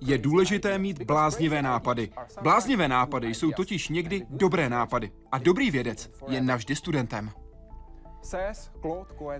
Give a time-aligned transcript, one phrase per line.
[0.00, 2.10] Je důležité mít bláznivé nápady.
[2.42, 5.10] Bláznivé nápady jsou totiž někdy dobré nápady.
[5.32, 7.30] A dobrý vědec je navždy studentem.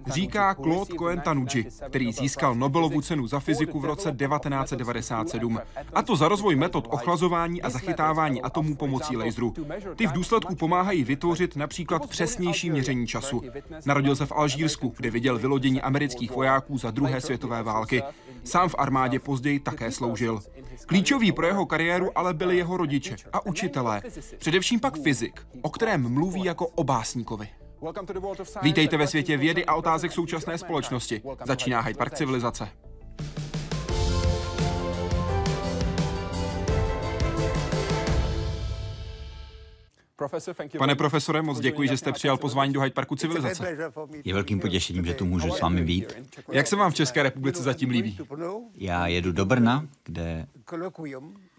[0.07, 5.61] Říká Claude Cohen Tanuji, který získal Nobelovu cenu za fyziku v roce 1997.
[5.95, 9.55] A to za rozvoj metod ochlazování a zachytávání atomů pomocí laseru.
[9.97, 13.43] Ty v důsledku pomáhají vytvořit například přesnější měření času.
[13.87, 18.03] Narodil se v Alžírsku, kde viděl vylodění amerických vojáků za druhé světové války.
[18.45, 20.41] Sám v armádě později také sloužil.
[20.87, 24.03] Klíčový pro jeho kariéru ale byli jeho rodiče a učitelé.
[24.39, 27.49] Především pak fyzik, o kterém mluví jako o básníkovi.
[28.63, 31.23] Vítejte ve světě vědy a otázek současné společnosti.
[31.45, 32.69] Začíná Hyde Park civilizace.
[40.79, 43.77] Pane profesore, moc děkuji, že jste přijal pozvání do Hyde Parku civilizace.
[44.25, 46.17] Je velkým potěšením, že tu můžu s vámi být.
[46.53, 48.19] Jak se vám v České republice zatím líbí?
[48.75, 50.47] Já jedu do Brna, kde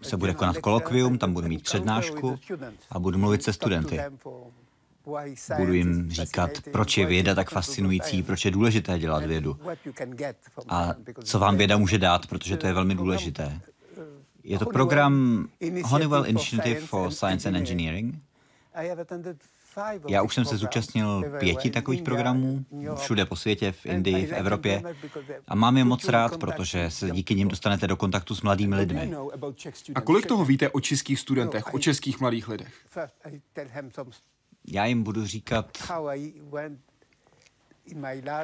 [0.02, 2.38] se bude konat kolokvium, tam budu mít přednášku
[2.90, 4.00] a budu mluvit se studenty.
[5.56, 9.56] Budu jim říkat, proč je věda tak fascinující, proč je důležité dělat vědu
[10.68, 13.60] a co vám věda může dát, protože to je velmi důležité.
[14.44, 15.46] Je to program
[15.84, 18.14] Honeywell Initiative for Science and Engineering.
[20.08, 22.64] Já už jsem se zúčastnil pěti takových programů,
[22.96, 24.82] všude po světě, v Indii, v Evropě.
[25.48, 29.14] A mám je moc rád, protože se díky nim dostanete do kontaktu s mladými lidmi.
[29.94, 32.72] A kolik toho víte o českých studentech, o českých mladých lidech?
[34.66, 35.78] Já jim budu říkat,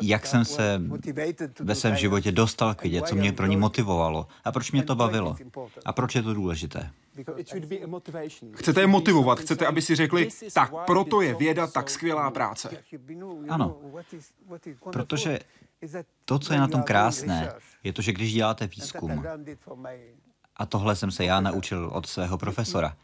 [0.00, 0.82] jak jsem se
[1.60, 4.94] ve svém životě dostal k vědě, co mě pro ní motivovalo a proč mě to
[4.94, 5.36] bavilo.
[5.84, 6.90] a proč je to důležité.
[8.54, 12.70] Chcete je motivovat, chcete, aby si řekli, tak proto je věda tak skvělá práce.
[13.48, 13.76] Ano,
[14.92, 15.38] protože
[16.24, 17.52] to, co je na tom krásné,
[17.84, 19.24] je to, že když děláte výzkum,
[20.56, 22.96] a tohle jsem se já naučil od svého profesora.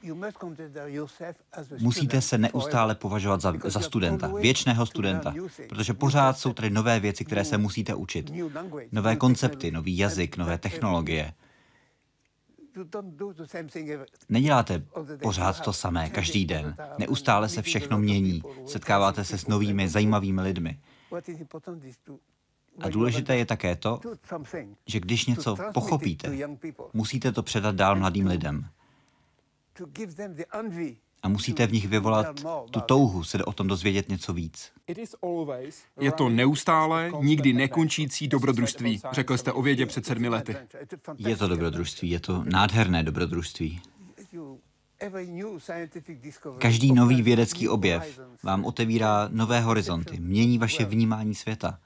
[1.78, 5.34] Musíte se neustále považovat za, za studenta, věčného studenta,
[5.68, 8.32] protože pořád jsou tady nové věci, které se musíte učit.
[8.92, 11.32] Nové koncepty, nový jazyk, nové technologie.
[14.28, 14.82] Neděláte
[15.22, 16.76] pořád to samé každý den.
[16.98, 18.42] Neustále se všechno mění.
[18.66, 20.78] Setkáváte se s novými, zajímavými lidmi.
[22.80, 24.00] A důležité je také to,
[24.86, 26.38] že když něco pochopíte,
[26.92, 28.68] musíte to předat dál mladým lidem.
[31.22, 32.26] A musíte v nich vyvolat
[32.70, 34.72] tu touhu se o tom dozvědět něco víc.
[36.00, 40.56] Je to neustále, nikdy nekončící dobrodružství, řekl jste o vědě před sedmi lety.
[41.18, 43.80] Je to dobrodružství, je to nádherné dobrodružství.
[46.58, 51.78] Každý nový vědecký objev vám otevírá nové horizonty, mění vaše vnímání světa.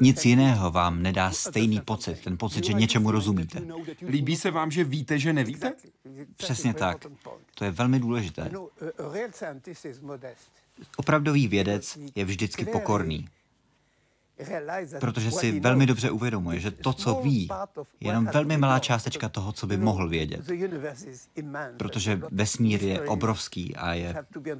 [0.00, 3.62] Nic jiného vám nedá stejný pocit, ten pocit, že něčemu rozumíte.
[4.06, 5.72] Líbí se vám, že víte, že nevíte?
[6.36, 7.06] Přesně tak.
[7.54, 8.50] To je velmi důležité.
[10.96, 13.28] Opravdový vědec je vždycky pokorný
[15.00, 17.48] protože si velmi dobře uvědomuje, že to, co ví,
[18.00, 20.40] je jenom velmi malá částečka toho, co by mohl vědět.
[21.76, 24.14] Protože vesmír je obrovský a je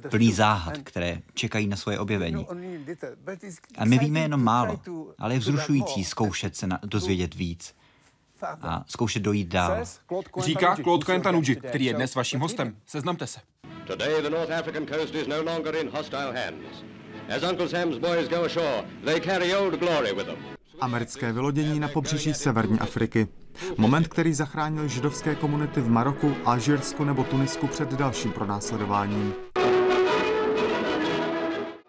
[0.09, 2.47] plný záhad, které čekají na svoje objevení.
[3.77, 4.79] A my víme jenom málo,
[5.17, 7.75] ale je vzrušující zkoušet se na, dozvědět víc
[8.61, 9.85] a zkoušet dojít dál.
[10.39, 12.75] Říká Claude Cohen Tanuji, který je dnes vaším hostem.
[12.85, 13.39] Seznamte se.
[13.87, 16.98] Today the North African coast is no longer in hostile hands.
[20.79, 23.27] Americké vylodění na pobřeží severní Afriky.
[23.77, 29.33] Moment, který zachránil židovské komunity v Maroku, Alžírsku nebo Tunisku před dalším pronásledováním.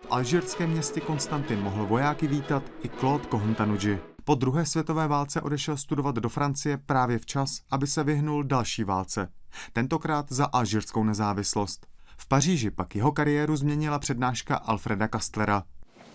[0.00, 4.00] V alžírském městě Konstantin mohl vojáky vítat i Claude Kohontanuji.
[4.24, 9.28] Po druhé světové válce odešel studovat do Francie právě včas, aby se vyhnul další válce.
[9.72, 11.89] Tentokrát za alžírskou nezávislost.
[12.20, 15.62] V Paříži pak jeho kariéru změnila přednáška Alfreda Kastlera.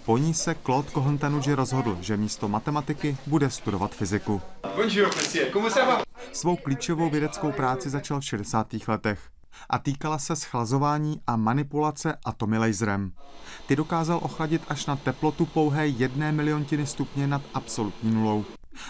[0.06, 4.42] Po ní se Claude Kohontanuji rozhodl, že místo matematiky bude studovat fyziku.
[6.32, 8.68] Svou klíčovou vědeckou práci začal v 60.
[8.88, 9.20] letech
[9.70, 13.12] a týkala se schlazování a manipulace atomy laserem.
[13.68, 18.46] Ty dokázal ochladit až na teplotu pouhé jedné miliontiny stupně nad absolutní nulou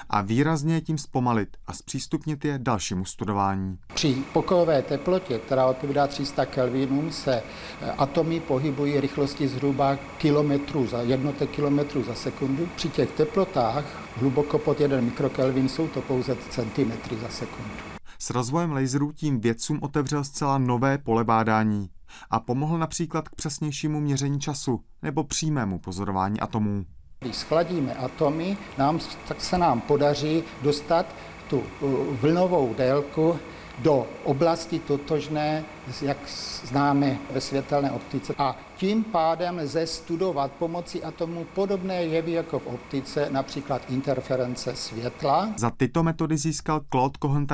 [0.10, 3.78] a výrazně tím zpomalit a zpřístupnit je dalšímu studování.
[3.94, 7.36] Při pokojové teplotě, která odpovídá 300 Kelvinům, se
[7.82, 12.70] eh, atomy pohybují rychlosti zhruba kilometrů za jednotek kilometrů za sekundu.
[12.76, 13.86] Při těch teplotách
[14.16, 17.72] hluboko pod 1 mikrokelvin jsou to pouze centimetry za sekundu.
[18.20, 21.90] S rozvojem laserů tím vědcům otevřel zcela nové pole bádání
[22.30, 26.86] a pomohl například k přesnějšímu měření času nebo přímému pozorování atomů.
[27.26, 31.06] Když schladíme atomy, nám, tak se nám podaří dostat
[31.50, 31.64] tu
[32.22, 33.40] vlnovou délku
[33.80, 35.66] do oblasti totožné,
[36.02, 36.18] jak
[36.64, 38.34] známe ve světelné optice.
[38.38, 45.50] A tím pádem lze studovat pomocí atomů podobné jevy jako v optice, například interference světla.
[45.58, 47.48] Za tyto metody získal Claude Cohen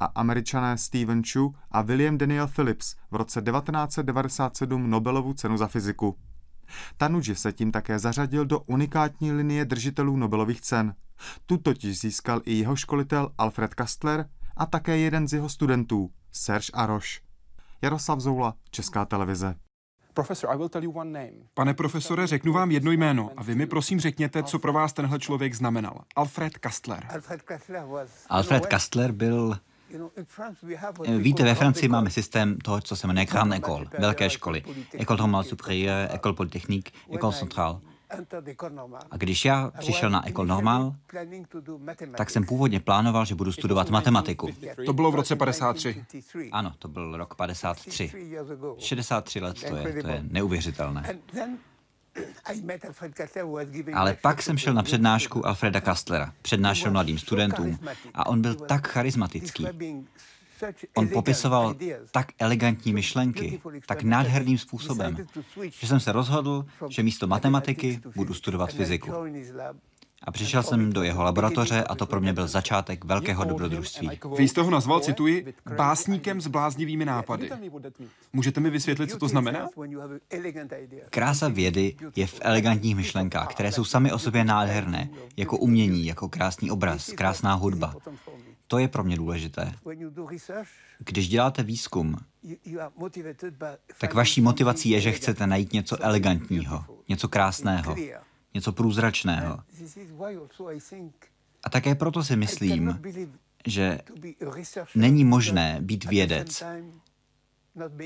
[0.00, 6.16] a američané Stephen Chu a William Daniel Phillips v roce 1997 Nobelovu cenu za fyziku.
[6.96, 10.94] Tanuji se tím také zařadil do unikátní linie držitelů Nobelových cen.
[11.46, 16.72] Tu totiž získal i jeho školitel Alfred Kastler a také jeden z jeho studentů, Serge
[16.74, 17.22] Aroš.
[17.82, 19.54] Jaroslav Zoula, Česká televize.
[21.54, 25.18] Pane profesore, řeknu vám jedno jméno a vy mi prosím řekněte, co pro vás tenhle
[25.18, 26.04] člověk znamenal.
[26.16, 27.06] Alfred Kastler.
[28.28, 29.58] Alfred Kastler byl
[31.18, 34.62] Víte, ve Francii máme systém toho, co se jmenuje Grand École, velké školy.
[34.92, 37.78] École normale supérieure, École polytechnique, École centrale.
[39.10, 40.94] A když já přišel na École Normal,
[42.16, 44.48] tak jsem původně plánoval, že budu studovat matematiku.
[44.86, 46.04] To bylo v roce 53.
[46.52, 48.12] Ano, to byl rok 53.
[48.78, 51.18] 63 let to je, to je neuvěřitelné.
[53.94, 56.32] Ale pak jsem šel na přednášku Alfreda Kastlera.
[56.42, 57.78] Přednášel mladým studentům
[58.14, 59.66] a on byl tak charismatický.
[60.94, 61.74] On popisoval
[62.10, 65.26] tak elegantní myšlenky, tak nádherným způsobem,
[65.70, 69.12] že jsem se rozhodl, že místo matematiky budu studovat fyziku.
[70.22, 74.10] A přišel jsem do jeho laboratoře a to pro mě byl začátek velkého dobrodružství.
[74.36, 77.50] Vy jste ho nazval, cituji, básníkem s bláznivými nápady.
[78.32, 79.68] Můžete mi vysvětlit, co to znamená?
[81.10, 86.28] Krása vědy je v elegantních myšlenkách, které jsou sami o sobě nádherné, jako umění, jako
[86.28, 87.94] krásný obraz, krásná hudba.
[88.66, 89.72] To je pro mě důležité.
[90.98, 92.16] Když děláte výzkum,
[93.98, 97.96] tak vaší motivací je, že chcete najít něco elegantního, něco krásného,
[98.54, 99.60] něco průzračného.
[101.64, 103.02] A také proto si myslím,
[103.66, 104.00] že
[104.94, 106.62] není možné být vědec,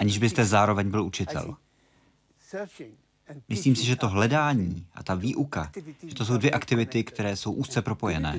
[0.01, 1.57] aniž byste zároveň byl učitel.
[3.49, 5.71] Myslím si, že to hledání a ta výuka,
[6.07, 8.39] že to jsou dvě aktivity, které jsou úzce propojené.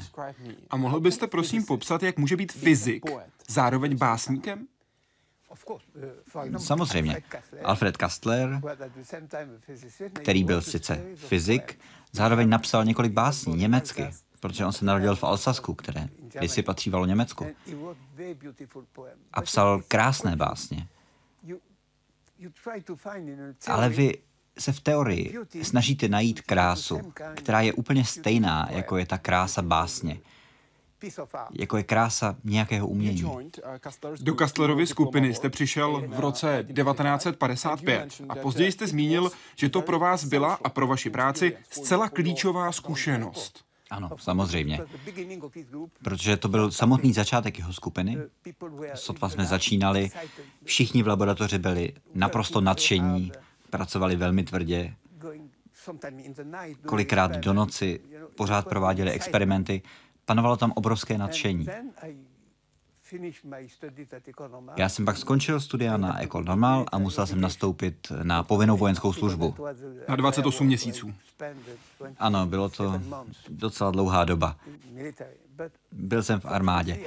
[0.70, 3.04] A mohl byste prosím popsat, jak může být fyzik
[3.48, 4.68] zároveň básníkem?
[6.58, 7.24] Samozřejmě.
[7.64, 8.62] Alfred Kastler,
[10.14, 11.80] který byl sice fyzik,
[12.12, 14.08] zároveň napsal několik básní německy,
[14.40, 17.48] protože on se narodil v Alsasku, které kdysi patřívalo Německu.
[19.34, 20.88] A psal krásné básně.
[23.68, 24.18] Ale vy
[24.60, 30.20] se v teorii snažíte najít krásu, která je úplně stejná, jako je ta krása básně
[31.60, 33.52] jako je krása nějakého umění.
[34.22, 40.00] Do Kastlerovy skupiny jste přišel v roce 1955 a později jste zmínil, že to pro
[40.00, 43.66] vás byla a pro vaši práci zcela klíčová zkušenost.
[43.90, 44.80] Ano, samozřejmě.
[46.04, 48.18] Protože to byl samotný začátek jeho skupiny.
[48.94, 50.10] Sotva jsme začínali,
[50.64, 53.32] všichni v laboratoři byli naprosto nadšení,
[53.70, 54.94] pracovali velmi tvrdě,
[56.86, 58.00] kolikrát do noci
[58.36, 59.82] pořád prováděli experimenty
[60.26, 61.68] panovalo tam obrovské nadšení.
[64.76, 69.14] Já jsem pak skončil studia na Ecole Normal a musel jsem nastoupit na povinnou vojenskou
[69.14, 69.56] službu.
[70.08, 71.14] Na 28 měsíců.
[72.20, 73.02] Ano, bylo to
[73.50, 74.56] docela dlouhá doba.
[75.92, 77.00] Byl jsem v armádě,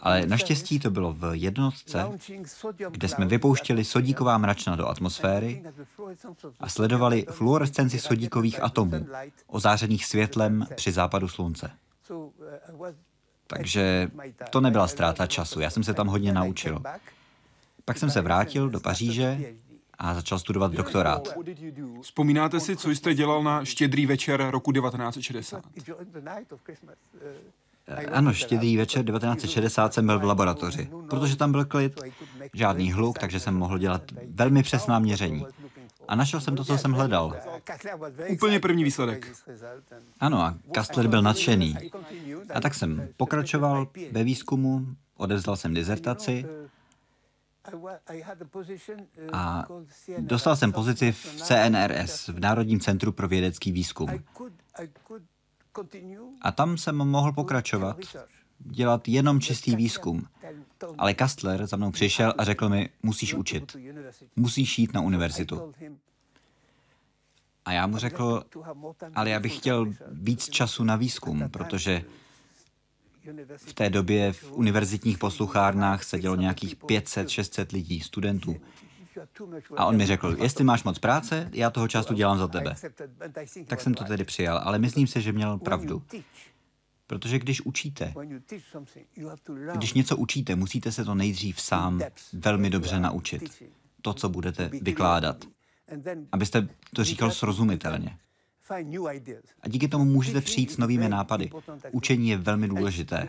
[0.00, 2.04] ale naštěstí to bylo v jednotce,
[2.90, 5.62] kde jsme vypouštěli sodíková mračna do atmosféry
[6.60, 9.06] a sledovali fluorescenci sodíkových atomů,
[9.46, 11.70] ozářených světlem při západu slunce.
[13.46, 14.10] Takže
[14.50, 16.82] to nebyla ztráta času, já jsem se tam hodně naučil.
[17.84, 19.38] Pak jsem se vrátil do Paříže
[19.98, 21.28] a začal studovat doktorát.
[22.02, 25.64] Vzpomínáte si, co jste dělal na štědrý večer roku 1960?
[28.12, 32.00] Ano, štědrý večer 1960 jsem byl v laboratoři, protože tam byl klid,
[32.52, 35.46] žádný hluk, takže jsem mohl dělat velmi přesná měření.
[36.08, 37.36] A našel jsem to, co jsem hledal.
[38.30, 39.32] Úplně první výsledek.
[40.20, 41.76] Ano, a Kastler byl nadšený.
[42.54, 44.86] A tak jsem pokračoval ve výzkumu,
[45.16, 46.46] odevzdal jsem dizertaci
[49.32, 49.64] a
[50.18, 54.08] dostal jsem pozici v CNRS, v Národním centru pro vědecký výzkum.
[56.42, 57.96] A tam jsem mohl pokračovat,
[58.58, 60.26] dělat jenom čistý výzkum.
[60.98, 63.76] Ale Kastler za mnou přišel a řekl mi, musíš učit.
[64.36, 65.74] Musíš jít na univerzitu.
[67.64, 68.44] A já mu řekl,
[69.14, 72.04] ale já bych chtěl víc času na výzkum, protože
[73.56, 78.56] v té době v univerzitních posluchárnách sedělo nějakých 500-600 lidí, studentů.
[79.76, 82.74] A on mi řekl, jestli máš moc práce, já toho času dělám za tebe.
[83.66, 86.02] Tak jsem to tedy přijal, ale myslím si, že měl pravdu.
[87.08, 88.14] Protože když učíte,
[89.74, 92.00] když něco učíte, musíte se to nejdřív sám
[92.32, 93.62] velmi dobře naučit.
[94.02, 95.44] To, co budete vykládat.
[96.32, 98.18] Abyste to říkal srozumitelně.
[99.62, 101.50] A díky tomu můžete přijít s novými nápady.
[101.92, 103.28] Učení je velmi důležité.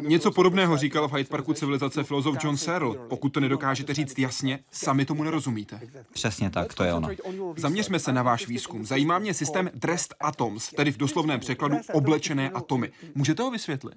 [0.00, 2.94] Něco podobného říkal v Hyde Parku civilizace filozof John Searle.
[3.08, 5.80] Pokud to nedokážete říct jasně, sami tomu nerozumíte.
[6.12, 7.08] Přesně tak, to je ono.
[7.56, 8.86] Zaměřme se na váš výzkum.
[8.86, 12.92] Zajímá mě systém dressed atoms, tedy v doslovném překladu oblečené atomy.
[13.14, 13.94] Můžete ho vysvětlit?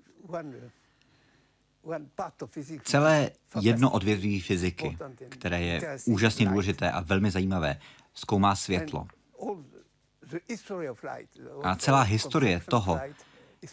[2.84, 4.98] Celé jedno odvětví fyziky,
[5.30, 7.80] které je úžasně důležité a velmi zajímavé,
[8.14, 9.08] zkoumá světlo.
[11.64, 13.00] A celá historie toho,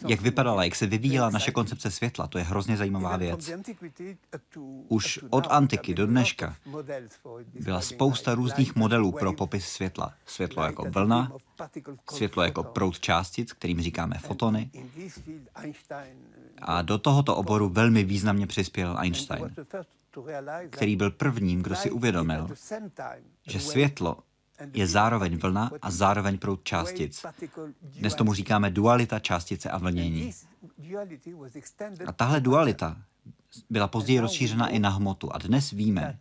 [0.07, 3.51] jak vypadala, jak se vyvíjela naše koncepce světla, to je hrozně zajímavá věc.
[4.87, 6.55] Už od antiky do dneška
[7.53, 10.13] byla spousta různých modelů pro popis světla.
[10.25, 11.31] Světlo jako vlna,
[12.11, 14.71] světlo jako proud částic, kterým říkáme fotony.
[16.61, 19.55] A do tohoto oboru velmi významně přispěl Einstein,
[20.69, 22.49] který byl prvním, kdo si uvědomil,
[23.47, 24.17] že světlo
[24.73, 27.25] je zároveň vlna a zároveň proud částic.
[27.81, 30.31] Dnes tomu říkáme dualita částice a vlnění.
[32.05, 32.97] A tahle dualita
[33.69, 35.35] byla později rozšířena i na hmotu.
[35.35, 36.19] A dnes víme,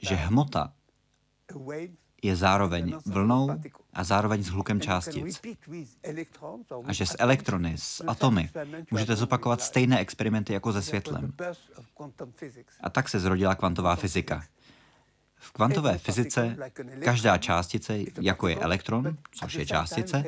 [0.00, 0.72] že hmota
[2.22, 3.50] je zároveň vlnou
[3.92, 5.40] a zároveň s hlukem částic.
[6.84, 8.50] A že s elektrony, s atomy,
[8.90, 11.32] můžete zopakovat stejné experimenty jako se světlem.
[12.80, 14.44] A tak se zrodila kvantová fyzika.
[15.38, 16.56] V kvantové fyzice
[17.04, 20.24] každá částice, jako je elektron, což je částice,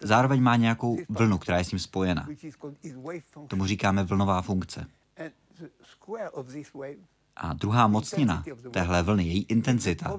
[0.00, 2.28] zároveň má nějakou vlnu, která je s ním spojena.
[3.48, 4.86] Tomu říkáme vlnová funkce.
[7.36, 10.16] A druhá mocnina téhle vlny, její intenzita,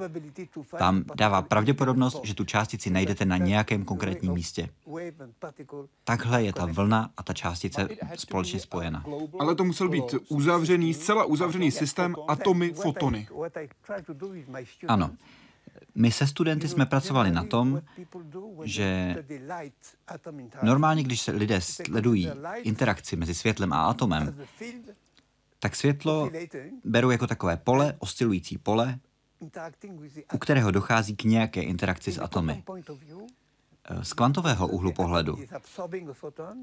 [0.77, 4.69] tam dává pravděpodobnost, že tu částici najdete na nějakém konkrétním místě.
[6.03, 9.03] Takhle je ta vlna a ta částice společně spojena.
[9.39, 13.27] Ale to musel být uzavřený, zcela uzavřený systém atomy, fotony.
[14.87, 15.11] Ano.
[15.95, 17.81] My se studenty jsme pracovali na tom,
[18.63, 19.15] že
[20.63, 24.35] normálně, když se lidé sledují interakci mezi světlem a atomem,
[25.59, 26.31] tak světlo
[26.83, 28.99] beru jako takové pole, oscilující pole,
[30.33, 32.63] u kterého dochází k nějaké interakci s atomy.
[34.01, 35.37] Z kvantového úhlu pohledu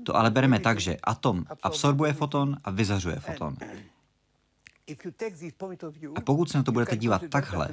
[0.04, 3.56] to ale bereme tak, že atom absorbuje foton a vyzařuje foton.
[6.14, 7.68] A pokud se na to budete dívat takhle,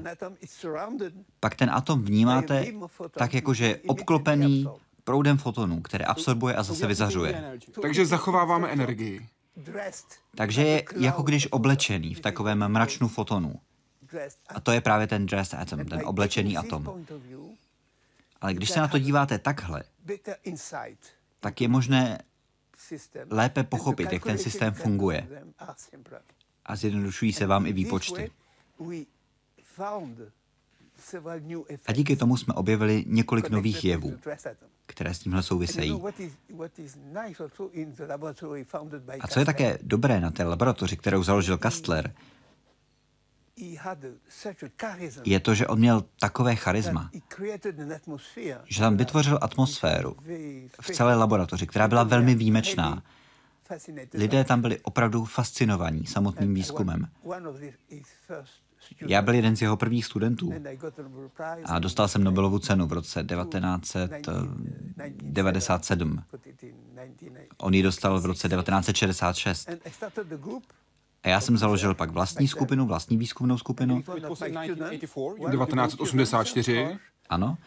[1.39, 2.65] pak ten atom vnímáte
[3.11, 4.67] tak, jako že je obklopený
[5.03, 7.59] proudem fotonů, které absorbuje a zase vyzařuje.
[7.81, 9.27] Takže zachováváme energii.
[10.35, 13.59] Takže je jako když oblečený v takovém mračnu fotonů.
[14.49, 17.05] A to je právě ten dressed atom, ten oblečený atom.
[18.41, 19.83] Ale když se na to díváte takhle,
[21.39, 22.21] tak je možné
[23.29, 25.43] lépe pochopit, jak ten systém funguje.
[26.65, 28.31] A zjednodušují se vám i výpočty.
[31.87, 34.17] A díky tomu jsme objevili několik nových jevů,
[35.01, 36.01] které s tímhle souvisejí.
[39.19, 42.13] A co je také dobré na té laboratoři, kterou založil Kastler,
[45.25, 47.11] je to, že on měl takové charisma,
[48.65, 50.15] že tam vytvořil atmosféru
[50.81, 53.03] v celé laboratoři, která byla velmi výjimečná.
[54.13, 57.07] Lidé tam byli opravdu fascinovaní samotným výzkumem.
[59.07, 60.53] Já byl jeden z jeho prvních studentů
[61.65, 66.23] a dostal jsem Nobelovu cenu v roce 1997.
[67.57, 69.69] On ji dostal v roce 1966.
[71.23, 74.01] A já jsem založil pak vlastní skupinu, vlastní výzkumnou skupinu.
[74.01, 76.97] 1984.
[77.29, 77.57] Ano.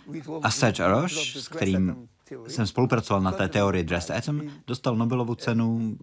[0.43, 2.09] A Serge Aroš, s kterým
[2.49, 5.97] jsem spolupracoval na té teorii Dressed Atom, dostal Nobelovu cenu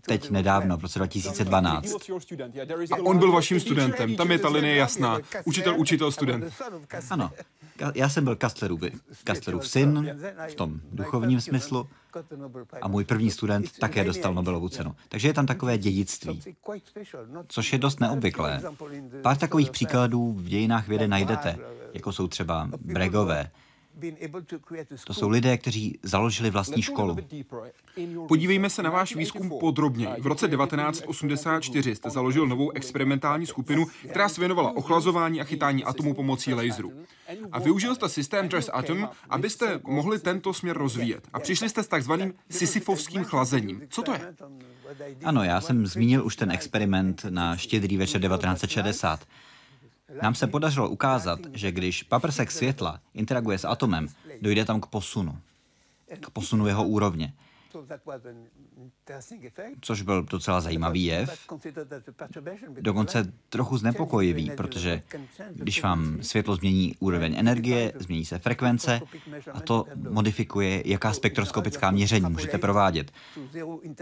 [0.00, 2.10] teď nedávno, v roce 2012.
[2.90, 5.18] A on byl vaším studentem, tam je ta linie jasná.
[5.44, 6.54] Učitel, učitel, student.
[7.10, 7.30] Ano,
[7.94, 8.80] já jsem byl Kastlerův,
[9.24, 10.18] Kastlerův syn
[10.50, 11.88] v tom duchovním smyslu
[12.82, 14.94] a můj první student také dostal Nobelovu cenu.
[15.08, 16.42] Takže je tam takové dědictví,
[17.48, 18.62] což je dost neobvyklé.
[19.22, 21.58] Pár takových příkladů v dějinách vědy najdete,
[21.94, 23.50] jako jsou třeba Bregové,
[25.06, 27.16] To jsou lidé, kteří založili vlastní školu.
[28.28, 30.08] Podívejme se na váš výzkum podrobně.
[30.20, 36.14] V roce 1984 jste založil novou experimentální skupinu, která se věnovala ochlazování a chytání atomů
[36.14, 36.92] pomocí laseru.
[37.52, 41.28] A využil jste systém Trace Atom, abyste mohli tento směr rozvíjet.
[41.32, 43.82] A přišli jste s takzvaným sisyfovským chlazením.
[43.88, 44.34] Co to je?
[45.24, 49.24] Ano, já jsem zmínil už ten experiment na štědrý večer 1960.
[50.22, 54.08] Nám se podařilo ukázat, že když paprsek světla interaguje s atomem,
[54.40, 55.38] dojde tam k posunu.
[56.20, 57.32] K posunu jeho úrovně
[59.80, 61.46] což byl docela zajímavý jev,
[62.80, 65.02] dokonce trochu znepokojivý, protože
[65.52, 69.00] když vám světlo změní úroveň energie, změní se frekvence
[69.52, 73.12] a to modifikuje, jaká spektroskopická měření můžete provádět.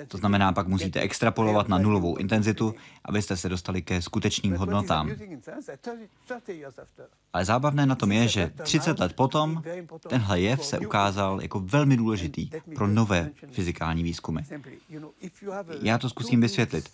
[0.09, 5.11] To znamená, pak musíte extrapolovat na nulovou intenzitu, abyste se dostali ke skutečným hodnotám.
[7.33, 9.62] Ale zábavné na tom je, že 30 let potom
[10.09, 13.30] tenhle jev se ukázal jako velmi důležitý pro nové
[13.66, 14.40] fyzikální výzkumy.
[15.82, 16.90] Já to zkusím vysvětlit.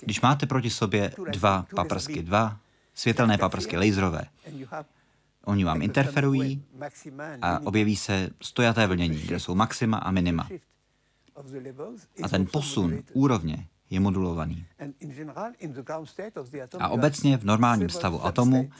[0.00, 2.56] Když máte proti sobě dva paprsky, dva
[2.94, 4.22] světelné paprsky laserové,
[5.44, 6.64] oni vám interferují
[7.42, 10.48] a objeví se stojaté vlnění, kde jsou maxima a minima.
[12.22, 14.66] A ten posun úrovně je modulovaný.
[16.78, 18.70] A obecně v normálním stavu atomu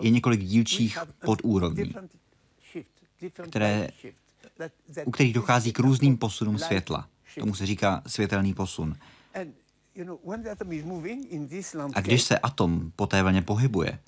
[0.00, 1.94] je několik dílčích podúrovní,
[3.50, 3.88] které,
[5.04, 7.08] u kterých dochází k různým posunům světla.
[7.38, 8.96] Tomu se říká světelný posun.
[11.94, 13.98] A když se atom po té vlně pohybuje,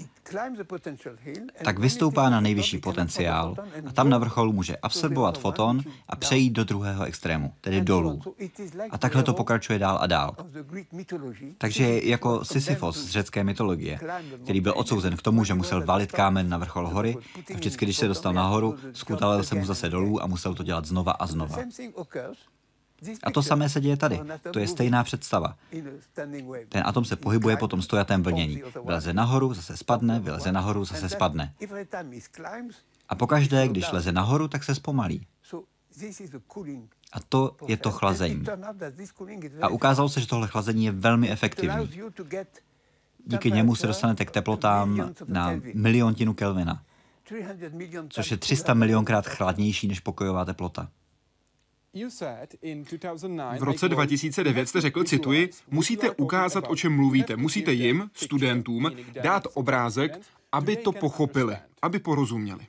[1.64, 6.64] tak vystoupá na nejvyšší potenciál a tam na vrcholu může absorbovat foton a přejít do
[6.64, 8.20] druhého extrému, tedy dolů.
[8.90, 10.36] A takhle to pokračuje dál a dál.
[11.58, 14.00] Takže jako Sisyphos z řecké mytologie,
[14.42, 17.16] který byl odsouzen k tomu, že musel valit kámen na vrchol hory
[17.54, 20.84] a vždycky, když se dostal nahoru, skutalil se mu zase dolů a musel to dělat
[20.84, 21.56] znova a znova.
[23.22, 24.20] A to samé se děje tady.
[24.50, 25.56] To je stejná představa.
[26.68, 28.62] Ten atom se pohybuje po tom stojatém vlnění.
[28.84, 31.54] Vyleze nahoru, zase spadne, vyleze nahoru, zase spadne.
[33.08, 35.26] A pokaždé, když leze nahoru, tak se zpomalí.
[37.12, 38.44] A to je to chlazení.
[39.62, 41.90] A ukázalo se, že tohle chlazení je velmi efektivní.
[43.26, 46.82] Díky němu se dostanete k teplotám na miliontinu Kelvina,
[48.08, 50.88] což je 300 milionkrát chladnější než pokojová teplota.
[53.58, 57.36] V roce 2009 jste řekl, cituji, musíte ukázat, o čem mluvíte.
[57.36, 58.90] Musíte jim, studentům,
[59.22, 60.20] dát obrázek,
[60.52, 62.66] aby to pochopili, aby porozuměli.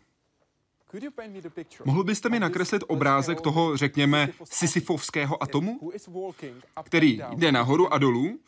[1.85, 5.91] Mohl byste mi nakreslit obrázek toho, řekněme, sisyfovského atomu,
[6.83, 8.39] který jde nahoru a dolů,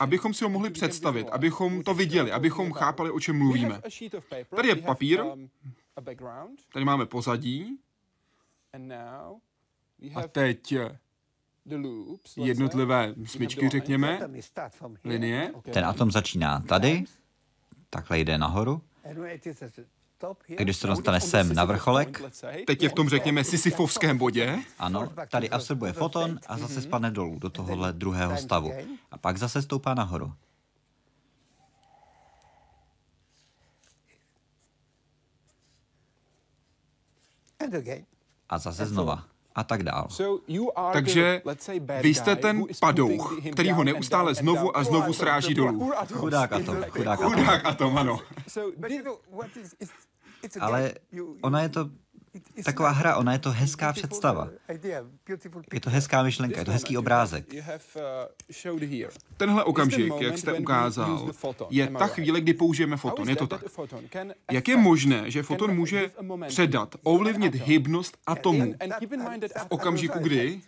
[0.00, 3.80] abychom si ho mohli představit, abychom to viděli, abychom chápali, o čem mluvíme.
[4.56, 5.50] Tady je papír, um,
[6.72, 7.78] tady máme pozadí,
[10.14, 10.74] a teď
[12.36, 14.20] jednotlivé smyčky, řekněme,
[15.04, 15.52] linie.
[15.72, 17.04] Ten atom začíná tady,
[17.90, 18.82] takhle jde nahoru.
[20.58, 22.22] A když se dostane sem na vrcholek,
[22.66, 24.58] teď je v tom, řekněme, sisyfovském bodě.
[24.78, 28.72] Ano, tady absorbuje foton a zase spadne dolů do tohohle druhého stavu.
[29.10, 30.32] A pak zase stoupá nahoru.
[38.48, 39.24] A zase znova
[39.58, 40.08] a tak dál.
[40.92, 41.42] Takže
[42.00, 45.92] vy jste ten padouch, který ho neustále znovu a znovu sráží dolů.
[46.12, 47.34] Chudák atom, chudák atom.
[47.34, 48.20] Chudák atom, ano.
[50.60, 50.92] Ale
[51.42, 51.90] ona je to
[52.64, 54.48] taková hra, ona je to hezká představa.
[55.72, 57.54] Je to hezká myšlenka, je to hezký obrázek.
[59.36, 61.30] Tenhle okamžik, jak jste ukázal,
[61.70, 63.28] je ta chvíle, kdy použijeme foton.
[63.28, 63.64] Je to tak.
[64.50, 66.10] Jak je možné, že foton může
[66.48, 68.74] předat, ovlivnit hybnost atomu
[69.56, 70.60] v okamžiku, kdy?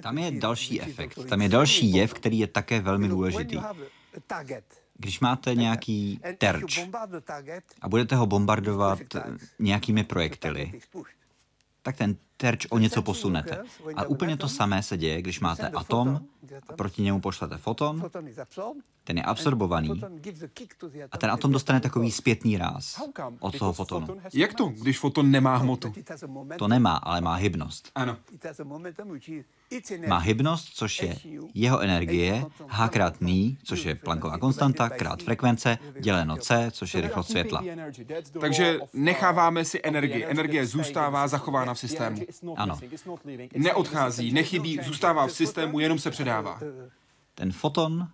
[0.00, 1.18] Tam je další efekt.
[1.28, 3.58] Tam je další jev, který je také velmi důležitý.
[5.02, 6.80] Když máte nějaký terč
[7.82, 8.98] a budete ho bombardovat
[9.58, 10.80] nějakými projektily,
[11.82, 13.62] tak ten terč o něco posunete.
[13.96, 16.20] A úplně to samé se děje, když máte atom
[16.68, 18.10] a proti němu pošlete foton,
[19.04, 20.02] ten je absorbovaný
[21.12, 23.02] a ten atom dostane takový zpětný ráz
[23.40, 24.06] od toho fotonu.
[24.34, 25.92] Jak to, když foton nemá hmotu?
[26.58, 27.90] To nemá, ale má hybnost.
[27.94, 28.16] Ano.
[30.06, 31.16] Má hybnost, což je
[31.54, 37.00] jeho energie, h krát ní, což je Plancková konstanta, krát frekvence, děleno c, což je
[37.00, 37.64] rychlost světla.
[38.40, 40.24] Takže necháváme si energii.
[40.24, 42.16] Energie zůstává zachována v systému.
[42.56, 42.78] Ano.
[43.56, 46.60] Neodchází, nechybí, zůstává v systému, jenom se předává.
[47.34, 48.08] Ten foton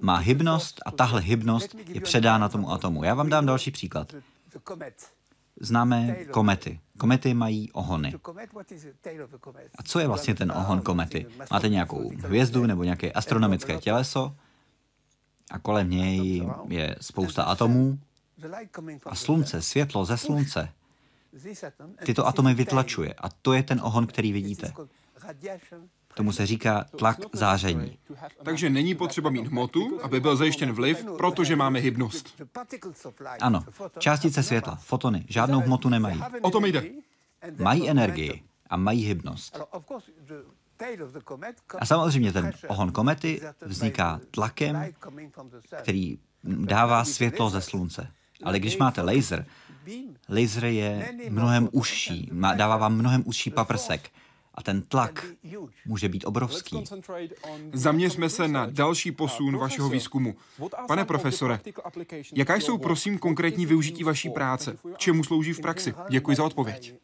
[0.00, 3.04] má hybnost a tahle hybnost je předána tomu atomu.
[3.04, 4.14] Já vám dám další příklad.
[5.60, 6.80] Známe komety.
[6.98, 8.14] Komety mají ohony.
[9.78, 11.26] A co je vlastně ten ohon komety?
[11.50, 14.36] Máte nějakou hvězdu nebo nějaké astronomické těleso?
[15.50, 17.98] A kolem něj je spousta atomů.
[19.06, 20.68] A slunce, světlo ze slunce
[22.04, 24.72] tyto atomy vytlačuje a to je ten ohon, který vidíte.
[26.14, 27.98] Tomu se říká tlak záření.
[28.42, 32.42] Takže není potřeba mít hmotu, aby byl zajištěn vliv, protože máme hybnost.
[33.40, 33.64] Ano,
[33.98, 36.20] částice světla, fotony, žádnou hmotu nemají.
[36.42, 36.84] O tom jde.
[37.58, 39.60] Mají energii a mají hybnost.
[41.78, 44.92] A samozřejmě ten ohon komety vzniká tlakem,
[45.82, 48.12] který dává světlo ze slunce.
[48.42, 49.46] Ale když máte laser,
[50.28, 54.10] laser je mnohem užší, dává vám mnohem užší paprsek
[54.54, 55.26] a ten tlak
[55.86, 56.84] může být obrovský.
[57.72, 60.36] Zaměřme se na další posun vašeho výzkumu.
[60.86, 61.60] Pane profesore,
[62.34, 64.78] jaká jsou prosím konkrétní využití vaší práce?
[64.96, 65.94] Čemu slouží v praxi?
[66.10, 66.94] Děkuji za odpověď.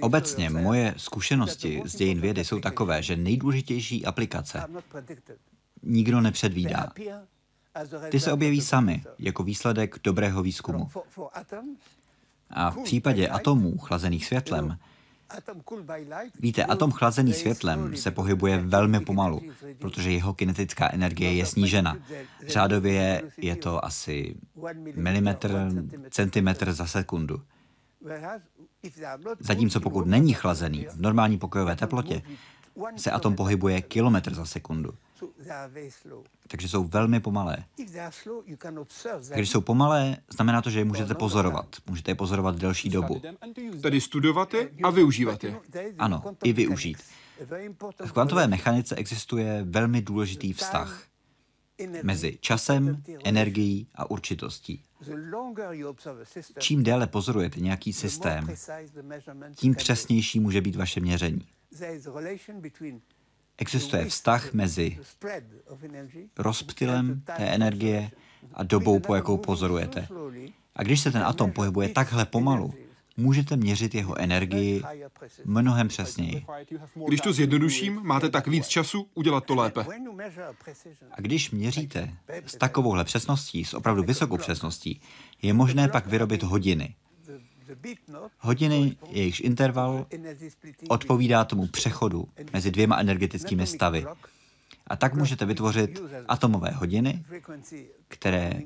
[0.00, 4.64] Obecně moje zkušenosti z dějin vědy jsou takové, že nejdůležitější aplikace
[5.82, 6.86] nikdo nepředvídá.
[8.10, 10.88] Ty se objeví sami jako výsledek dobrého výzkumu.
[12.50, 14.78] A v případě atomů chlazených světlem,
[16.40, 19.40] víte, atom chlazený světlem se pohybuje velmi pomalu,
[19.78, 21.96] protože jeho kinetická energie je snížena.
[22.46, 24.34] Řádově je to asi
[24.94, 25.72] milimetr,
[26.10, 27.42] centimetr za sekundu.
[29.38, 32.22] Zatímco pokud není chlazený v normální pokojové teplotě,
[32.96, 34.94] se atom pohybuje kilometr za sekundu.
[36.48, 37.64] Takže jsou velmi pomalé.
[39.34, 41.76] Když jsou pomalé, znamená to, že je můžete pozorovat.
[41.86, 43.22] Můžete je pozorovat delší dobu.
[43.82, 45.60] Tedy studovat je a využívat je.
[45.98, 46.98] Ano, i využít.
[48.04, 51.04] V kvantové mechanice existuje velmi důležitý vztah
[52.02, 54.84] mezi časem, energií a určitostí.
[56.58, 58.48] Čím déle pozorujete nějaký systém,
[59.54, 61.48] tím přesnější může být vaše měření.
[63.60, 64.98] Existuje vztah mezi
[66.38, 68.10] rozptylem té energie
[68.54, 70.08] a dobou, po jakou pozorujete.
[70.76, 72.74] A když se ten atom pohybuje takhle pomalu,
[73.16, 74.82] můžete měřit jeho energii
[75.44, 76.44] mnohem přesněji.
[77.06, 79.86] Když to zjednoduším, máte tak víc času udělat to lépe.
[81.12, 82.14] A když měříte
[82.46, 85.00] s takovouhle přesností, s opravdu vysokou přesností,
[85.42, 86.94] je možné pak vyrobit hodiny.
[88.38, 90.06] Hodiny, jejichž interval
[90.88, 94.06] odpovídá tomu přechodu mezi dvěma energetickými stavy.
[94.86, 97.24] A tak můžete vytvořit atomové hodiny,
[98.08, 98.62] které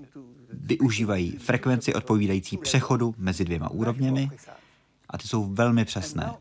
[0.50, 4.30] využívají frekvenci odpovídající přechodu mezi dvěma úrovněmi
[5.10, 6.32] a ty jsou velmi přesné.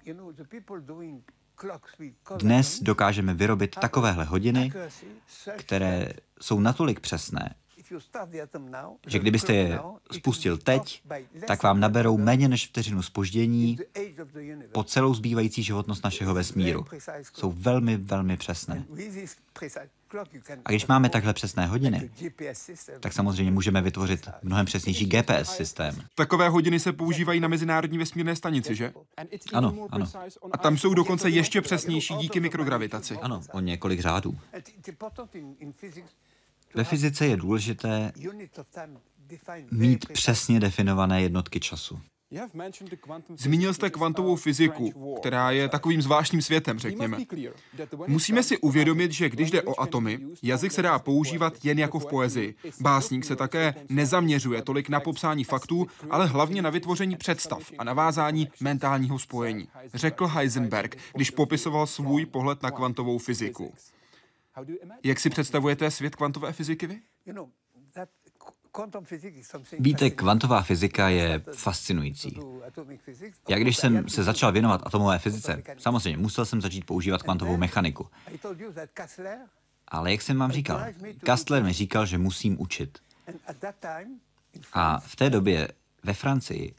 [2.37, 4.71] Dnes dokážeme vyrobit takovéhle hodiny,
[5.57, 7.55] které jsou natolik přesné,
[9.07, 9.79] že kdybyste je
[10.11, 11.03] spustil teď,
[11.47, 13.77] tak vám naberou méně než vteřinu spoždění
[14.71, 16.85] po celou zbývající životnost našeho vesmíru.
[17.33, 18.85] Jsou velmi, velmi přesné.
[20.65, 22.09] A když máme takhle přesné hodiny,
[22.99, 25.95] tak samozřejmě můžeme vytvořit mnohem přesnější GPS systém.
[26.15, 28.93] Takové hodiny se používají na Mezinárodní vesmírné stanici, že?
[29.53, 30.05] Ano, ano.
[30.51, 33.17] A tam jsou dokonce ještě přesnější díky mikrogravitaci.
[33.21, 34.37] Ano, o několik řádů.
[36.75, 38.11] Ve fyzice je důležité
[39.71, 41.99] mít přesně definované jednotky času.
[43.37, 47.17] Zmínil jste kvantovou fyziku, která je takovým zvláštním světem, řekněme.
[48.07, 52.05] Musíme si uvědomit, že když jde o atomy, jazyk se dá používat jen jako v
[52.05, 52.55] poezii.
[52.81, 58.47] Básník se také nezaměřuje tolik na popsání faktů, ale hlavně na vytvoření představ a navázání
[58.59, 63.73] mentálního spojení, řekl Heisenberg, když popisoval svůj pohled na kvantovou fyziku.
[65.03, 67.01] Jak si představujete svět kvantové fyziky vy?
[69.79, 72.39] Víte, kvantová fyzika je fascinující.
[73.49, 78.07] Já když jsem se začal věnovat atomové fyzice, samozřejmě musel jsem začít používat kvantovou mechaniku.
[79.87, 80.85] Ale jak jsem vám říkal,
[81.23, 82.99] Kastler mi říkal, že musím učit.
[84.73, 85.67] A v té době
[86.03, 86.75] ve Francii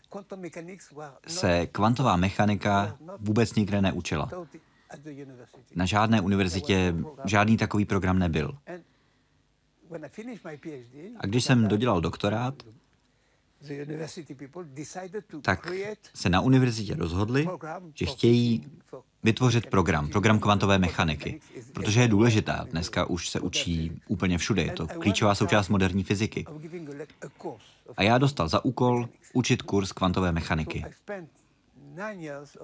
[1.26, 4.30] se kvantová mechanika vůbec nikde neučila.
[5.74, 6.94] Na žádné univerzitě
[7.24, 8.58] žádný takový program nebyl.
[11.20, 12.62] A když jsem dodělal doktorát,
[15.42, 15.68] tak
[16.14, 17.48] se na univerzitě rozhodli,
[17.94, 18.66] že chtějí
[19.22, 21.40] vytvořit program, program kvantové mechaniky,
[21.72, 22.66] protože je důležitá.
[22.70, 26.44] Dneska už se učí úplně všude, je to klíčová součást moderní fyziky.
[27.96, 30.84] A já dostal za úkol učit kurz kvantové mechaniky.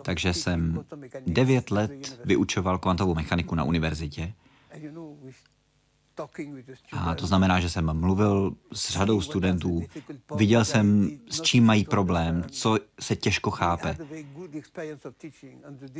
[0.03, 0.85] Takže jsem
[1.27, 4.33] devět let vyučoval kvantovou mechaniku na univerzitě.
[6.93, 9.83] A to znamená, že jsem mluvil s řadou studentů,
[10.37, 13.97] viděl jsem, s čím mají problém, co se těžko chápe.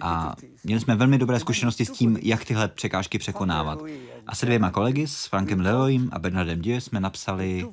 [0.01, 3.79] A měli jsme velmi dobré zkušenosti s tím, jak tyhle překážky překonávat.
[4.27, 7.69] A se dvěma kolegy, s Frankem Leloim a Bernardem Dieu, jsme napsali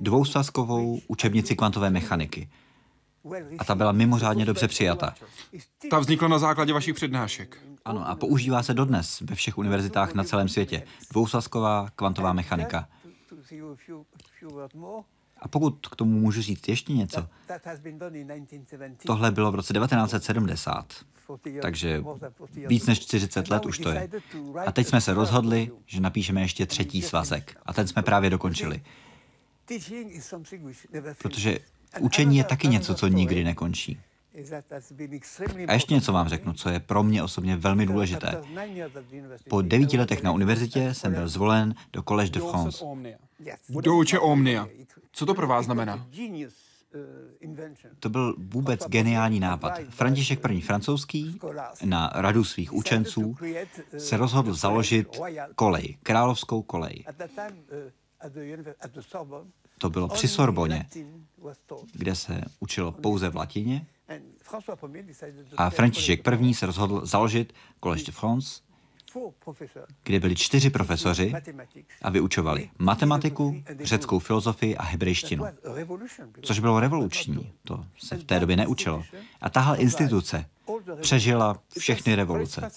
[0.00, 2.48] dvousvazkovou učebnici kvantové mechaniky
[3.58, 5.14] a ta byla mimořádně dobře přijata.
[5.90, 7.58] Ta vznikla na základě vašich přednášek.
[7.84, 10.82] Ano, a používá se dodnes ve všech univerzitách na celém světě.
[11.10, 12.88] Dvousazková kvantová mechanika.
[15.38, 17.28] A pokud k tomu můžu říct ještě něco,
[19.06, 21.04] tohle bylo v roce 1970,
[21.62, 22.04] takže
[22.66, 24.08] víc než 40 let už to je.
[24.66, 27.56] A teď jsme se rozhodli, že napíšeme ještě třetí svazek.
[27.66, 28.82] A ten jsme právě dokončili.
[31.18, 31.58] Protože
[32.00, 34.00] Učení je taky něco, co nikdy nekončí.
[35.68, 38.42] A ještě něco vám řeknu, co je pro mě osobně velmi důležité.
[39.48, 42.84] Po devíti letech na univerzitě jsem byl zvolen do Collège de France.
[43.82, 44.68] Do uče Omnia.
[45.12, 46.06] Co to pro vás znamená?
[48.00, 49.80] To byl vůbec geniální nápad.
[49.88, 50.60] František I.
[50.60, 51.38] francouzský
[51.84, 53.36] na radu svých učenců
[53.98, 55.20] se rozhodl založit
[55.54, 57.04] kolej, královskou kolej.
[59.82, 60.86] To bylo při Sorboně,
[61.92, 63.86] kde se učilo pouze v latině.
[65.56, 66.54] A František I.
[66.54, 68.60] se rozhodl založit Collège de France,
[70.02, 71.32] kde byli čtyři profesoři
[72.02, 75.44] a vyučovali matematiku, řeckou filozofii a hebrejštinu.
[76.42, 79.02] Což bylo revoluční, to se v té době neučilo.
[79.40, 80.44] A tahle instituce
[81.00, 82.70] přežila všechny revoluce.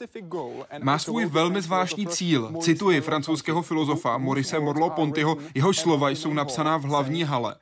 [0.83, 2.53] Má svůj velmi zvláštní cíl.
[2.61, 7.55] Cituji francouzského filozofa Maurice Morlo-Pontyho, jehož slova jsou napsaná v hlavní hale.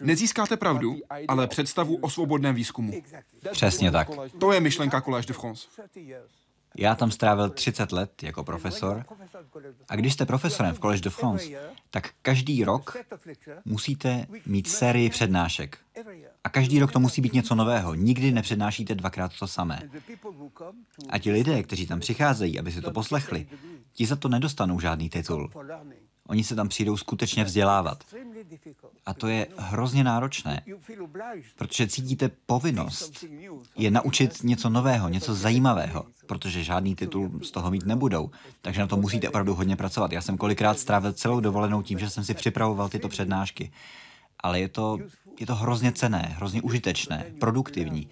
[0.00, 0.96] Nezískáte pravdu,
[1.28, 2.92] ale představu o svobodném výzkumu.
[3.52, 4.10] Přesně tak.
[4.38, 5.66] To je myšlenka Collège de France.
[6.76, 9.04] Já tam strávil 30 let jako profesor
[9.88, 11.46] a když jste profesorem v Collège de France,
[11.90, 12.96] tak každý rok
[13.64, 15.78] musíte mít sérii přednášek.
[16.44, 17.94] A každý rok to musí být něco nového.
[17.94, 19.82] Nikdy nepřednášíte dvakrát to samé.
[21.08, 23.46] A ti lidé, kteří tam přicházejí, aby si to poslechli,
[23.92, 25.50] ti za to nedostanou žádný titul.
[26.28, 28.04] Oni se tam přijdou skutečně vzdělávat.
[29.06, 30.62] A to je hrozně náročné,
[31.56, 33.24] protože cítíte povinnost
[33.76, 38.30] je naučit něco nového, něco zajímavého, protože žádný titul z toho mít nebudou.
[38.62, 40.12] Takže na to musíte opravdu hodně pracovat.
[40.12, 43.72] Já jsem kolikrát strávil celou dovolenou tím, že jsem si připravoval tyto přednášky.
[44.40, 44.98] Ale je to,
[45.40, 48.08] je to hrozně cené, hrozně užitečné, produktivní,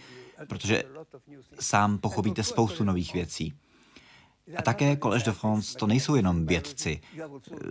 [0.48, 0.85] protože
[1.61, 3.55] sám pochopíte spoustu nových věcí.
[4.57, 7.01] A také Collège de France to nejsou jenom vědci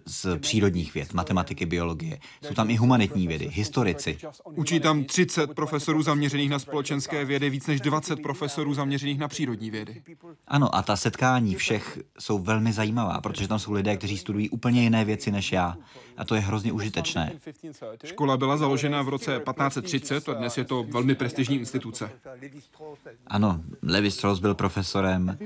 [0.05, 2.19] z přírodních věd, matematiky, biologie.
[2.41, 4.17] Jsou tam i humanitní vědy, historici.
[4.43, 9.71] Učí tam 30 profesorů zaměřených na společenské vědy, víc než 20 profesorů zaměřených na přírodní
[9.71, 10.01] vědy.
[10.47, 14.83] Ano, a ta setkání všech jsou velmi zajímavá, protože tam jsou lidé, kteří studují úplně
[14.83, 15.77] jiné věci než já.
[16.17, 17.31] A to je hrozně užitečné.
[18.05, 22.11] Škola byla založena v roce 1530 a dnes je to velmi prestižní instituce.
[23.27, 25.37] Ano, Levi Strauss byl profesorem.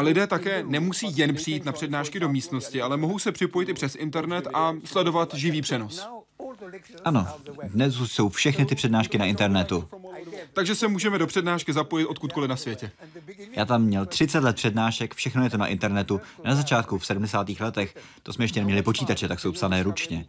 [0.00, 3.74] A lidé také nemusí jen přijít na přednášky do místnosti, ale mohou se připojit i
[3.74, 6.08] přes internet a sledovat živý přenos.
[7.04, 7.26] Ano,
[7.68, 9.88] dnes jsou všechny ty přednášky na internetu.
[10.52, 12.90] Takže se můžeme do přednášky zapojit odkudkoliv na světě.
[13.52, 16.20] Já tam měl 30 let přednášek, všechno je to na internetu.
[16.44, 17.48] Na začátku, v 70.
[17.60, 20.26] letech, to jsme ještě neměli počítače, tak jsou psané ručně.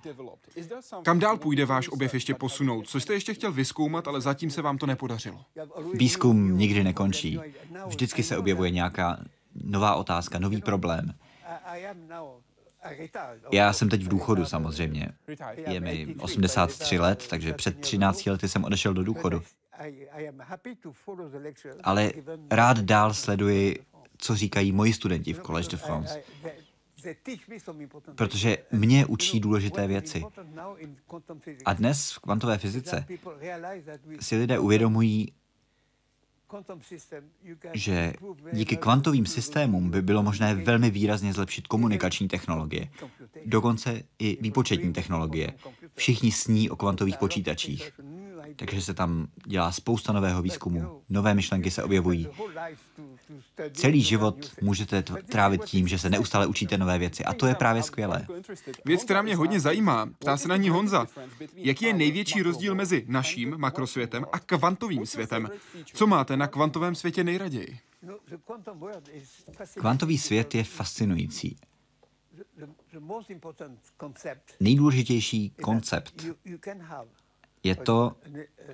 [1.03, 2.87] Kam dál půjde váš objev ještě posunout?
[2.87, 5.41] Co jste ještě chtěl vyskoumat, ale zatím se vám to nepodařilo?
[5.93, 7.39] Výzkum nikdy nekončí.
[7.87, 9.17] Vždycky se objevuje nějaká
[9.55, 11.13] nová otázka, nový problém.
[13.51, 15.09] Já jsem teď v důchodu samozřejmě.
[15.67, 19.43] Je mi 83 let, takže před 13 lety jsem odešel do důchodu.
[21.83, 22.11] Ale
[22.51, 23.79] rád dál sleduji,
[24.17, 26.23] co říkají moji studenti v Collège de France.
[28.15, 30.23] Protože mě učí důležité věci.
[31.65, 33.05] A dnes v kvantové fyzice
[34.19, 35.33] si lidé uvědomují,
[37.73, 38.13] že
[38.53, 42.89] díky kvantovým systémům by bylo možné velmi výrazně zlepšit komunikační technologie,
[43.45, 45.53] dokonce i výpočetní technologie.
[45.95, 47.91] Všichni sní o kvantových počítačích
[48.55, 52.27] takže se tam dělá spousta nového výzkumu, nové myšlenky se objevují.
[53.73, 57.83] Celý život můžete trávit tím, že se neustále učíte nové věci a to je právě
[57.83, 58.27] skvělé.
[58.85, 61.07] Věc, která mě hodně zajímá, ptá se na ní Honza.
[61.55, 65.49] Jaký je největší rozdíl mezi naším makrosvětem a kvantovým světem?
[65.85, 67.79] Co máte na kvantovém světě nejraději?
[69.79, 71.57] Kvantový svět je fascinující.
[74.59, 76.25] Nejdůležitější koncept
[77.63, 78.11] je to,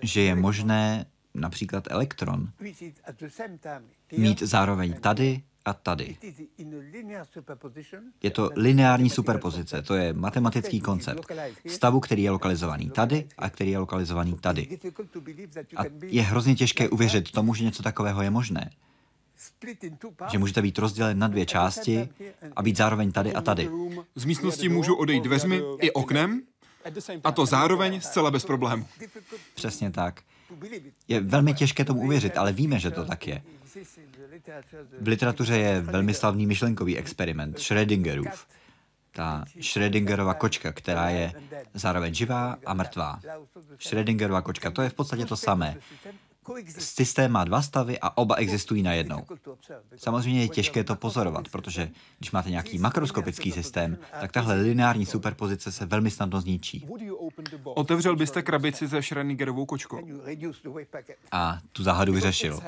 [0.01, 2.49] že je možné například elektron
[4.17, 6.17] mít zároveň tady a tady.
[8.23, 11.31] Je to lineární superpozice, to je matematický koncept
[11.67, 14.79] stavu, který je lokalizovaný tady a který je lokalizovaný tady.
[15.75, 18.69] A je hrozně těžké uvěřit tomu, že něco takového je možné.
[20.31, 22.09] Že můžete být rozdělen na dvě části
[22.55, 23.69] a být zároveň tady a tady.
[24.15, 26.41] Z místnosti můžu odejít dveřmi i oknem
[27.23, 28.87] a to zároveň zcela bez problému.
[29.55, 30.21] Přesně tak.
[31.07, 33.41] Je velmi těžké tomu uvěřit, ale víme, že to tak je.
[35.01, 38.47] V literatuře je velmi slavný myšlenkový experiment Schrödingerův.
[39.11, 41.33] Ta Schrödingerova kočka, která je
[41.73, 43.19] zároveň živá a mrtvá.
[43.79, 45.77] Schrödingerova kočka, to je v podstatě to samé.
[46.79, 49.23] Systém má dva stavy a oba existují najednou.
[49.95, 55.71] Samozřejmě je těžké to pozorovat, protože když máte nějaký makroskopický systém, tak tahle lineární superpozice
[55.71, 56.87] se velmi snadno zničí.
[57.63, 59.99] Otevřel byste krabici se Schrödingerovou kočkou?
[61.31, 62.59] A tu záhadu vyřešil.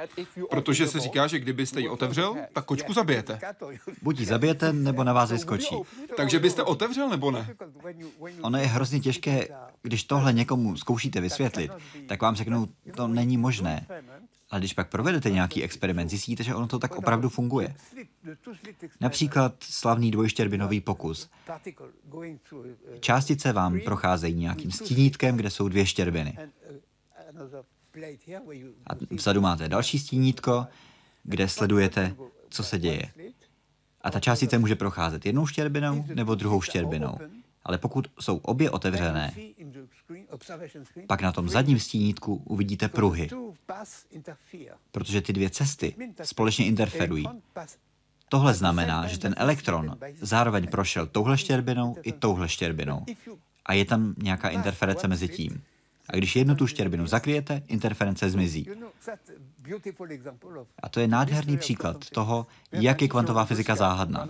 [0.50, 3.40] Protože se říká, že kdybyste ji otevřel, tak kočku zabijete.
[4.02, 5.76] Buď ji zabijete, nebo na vás vyskočí.
[6.18, 7.56] Takže byste otevřel, nebo ne?
[8.42, 9.48] Ono je hrozně těžké,
[9.82, 11.72] když tohle někomu zkoušíte vysvětlit,
[12.08, 13.86] tak vám řeknou, to není možné ne.
[14.50, 17.76] Ale když pak provedete nějaký experiment, zjistíte, že ono to tak opravdu funguje.
[19.00, 21.30] Například slavný dvojštěrbinový pokus.
[23.00, 26.38] Částice vám procházejí nějakým stínítkem, kde jsou dvě štěrbiny.
[28.88, 30.68] A vzadu máte další stínítko,
[31.24, 32.16] kde sledujete,
[32.50, 33.04] co se děje.
[34.02, 37.18] A ta částice může procházet jednou štěrbinou nebo druhou štěrbinou.
[37.70, 39.34] Ale pokud jsou obě otevřené,
[41.08, 43.30] pak na tom zadním stínítku uvidíte pruhy,
[44.92, 47.26] protože ty dvě cesty společně interferují.
[48.30, 53.06] Tohle znamená, že ten elektron zároveň prošel touhle štěrbinou i touhle štěrbinou.
[53.66, 55.64] A je tam nějaká interference mezi tím.
[56.10, 58.68] A když jednu tu štěrbinu zakryjete, interference zmizí.
[60.84, 64.28] A to je nádherný příklad toho, jak je kvantová fyzika záhadná.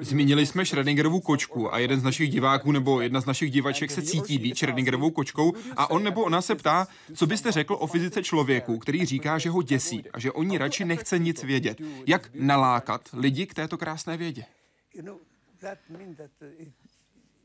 [0.00, 4.02] Zmínili jsme Schrödingerovu kočku a jeden z našich diváků nebo jedna z našich divaček se
[4.02, 8.22] cítí být Schrödingerovou kočkou a on nebo ona se ptá, co byste řekl o fyzice
[8.22, 11.80] člověku, který říká, že ho děsí a že oni radši nechce nic vědět.
[12.06, 14.44] Jak nalákat lidi k této krásné vědě?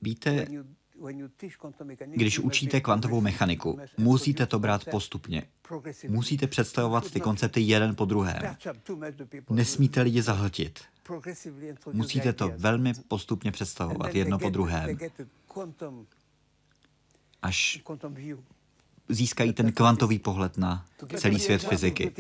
[0.02, 0.48] Víte,
[2.06, 5.44] když učíte kvantovou mechaniku, musíte to brát postupně.
[6.08, 8.56] Musíte představovat ty koncepty jeden po druhém.
[9.50, 10.80] Nesmíte lidi zahltit.
[11.94, 14.98] Musíte to velmi postupně představovat jedno po druhém.
[17.42, 17.82] Až
[19.10, 20.86] získají ten kvantový pohled na
[21.18, 22.12] celý svět fyziky.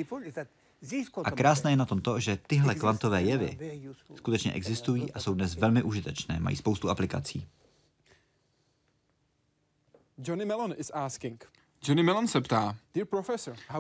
[1.24, 3.58] A krásné je na tom to, že tyhle kvantové jevy
[4.15, 7.48] skutečně existují a jsou dnes velmi užitečné, mají spoustu aplikací.
[10.24, 11.46] Johnny Mellon is asking.
[11.84, 12.76] Johnny Mellon se ptá,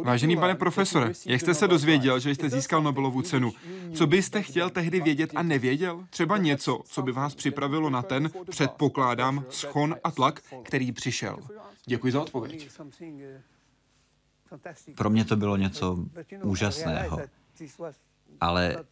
[0.03, 3.51] Vážený pane profesore, jak jste se dozvěděl, že jste získal Nobelovu cenu?
[3.93, 6.05] Co byste chtěl tehdy vědět a nevěděl?
[6.09, 11.37] Třeba něco, co by vás připravilo na ten, předpokládám, schon a tlak, který přišel.
[11.85, 12.69] Děkuji za odpověď.
[14.95, 15.97] Pro mě to bylo něco
[16.43, 17.19] úžasného,
[18.41, 18.85] ale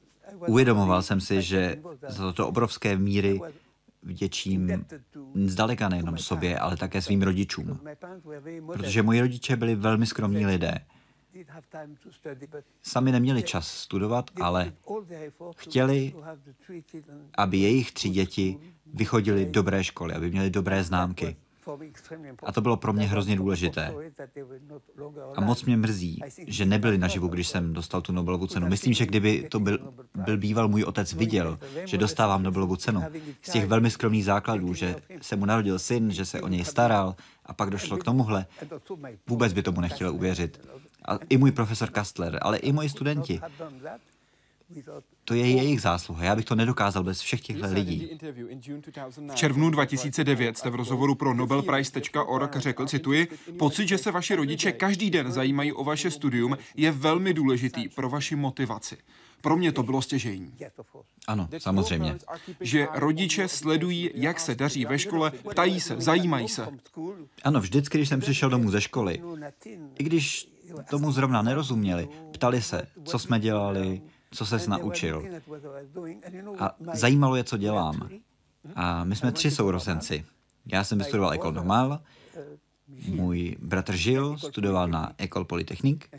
[0.47, 3.41] uvědomoval jsem si, že za toto obrovské míry
[4.03, 4.85] vděčím
[5.45, 7.79] zdaleka nejenom sobě, ale také svým rodičům.
[8.73, 10.79] Protože moji rodiče byli velmi skromní lidé.
[12.83, 14.73] Sami neměli čas studovat, ale
[15.55, 16.13] chtěli,
[17.37, 21.35] aby jejich tři děti vychodili dobré školy, aby měli dobré známky.
[22.43, 23.93] A to bylo pro mě hrozně důležité.
[25.35, 28.67] A moc mě mrzí, že nebyli naživu, když jsem dostal tu Nobelovu cenu.
[28.67, 33.03] Myslím, že kdyby to byl, byl býval můj otec viděl, že dostávám Nobelovu cenu,
[33.41, 37.15] z těch velmi skromných základů, že se mu narodil syn, že se o něj staral
[37.45, 38.45] a pak došlo k tomuhle,
[39.27, 40.69] vůbec by tomu nechtěl uvěřit.
[41.05, 43.41] A i můj profesor Kastler, ale i moji studenti.
[45.25, 46.23] To je jejich zásluha.
[46.23, 48.19] Já bych to nedokázal bez všech těchto lidí.
[49.31, 53.27] V červnu 2009 jste v rozhovoru pro nobelprice.org řekl, cituji,
[53.59, 58.09] pocit, že se vaši rodiče každý den zajímají o vaše studium, je velmi důležitý pro
[58.09, 58.97] vaši motivaci.
[59.41, 60.53] Pro mě to bylo stěžení.
[61.27, 62.17] Ano, samozřejmě.
[62.61, 66.67] Že rodiče sledují, jak se daří ve škole, ptají se, zajímají se.
[67.43, 69.21] Ano, vždycky, když jsem přišel domů ze školy,
[69.99, 70.51] i když
[70.89, 74.01] tomu zrovna nerozuměli, ptali se, co jsme dělali,
[74.31, 75.23] co ses naučil.
[76.59, 78.09] A zajímalo je, co dělám.
[78.75, 80.25] A my jsme tři sourozenci.
[80.65, 81.99] Já jsem vystudoval Ecole Normale,
[83.07, 86.09] můj bratr Žil studoval na Ecole Polytechnique.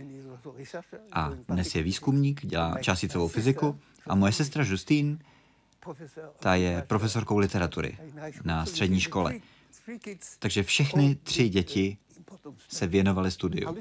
[1.12, 3.78] A dnes je výzkumník, dělá částicovou fyziku.
[4.06, 5.18] A moje sestra Justine,
[6.38, 7.98] ta je profesorkou literatury
[8.44, 9.34] na střední škole.
[10.38, 11.98] Takže všechny tři děti
[12.68, 13.76] se věnovali studiu.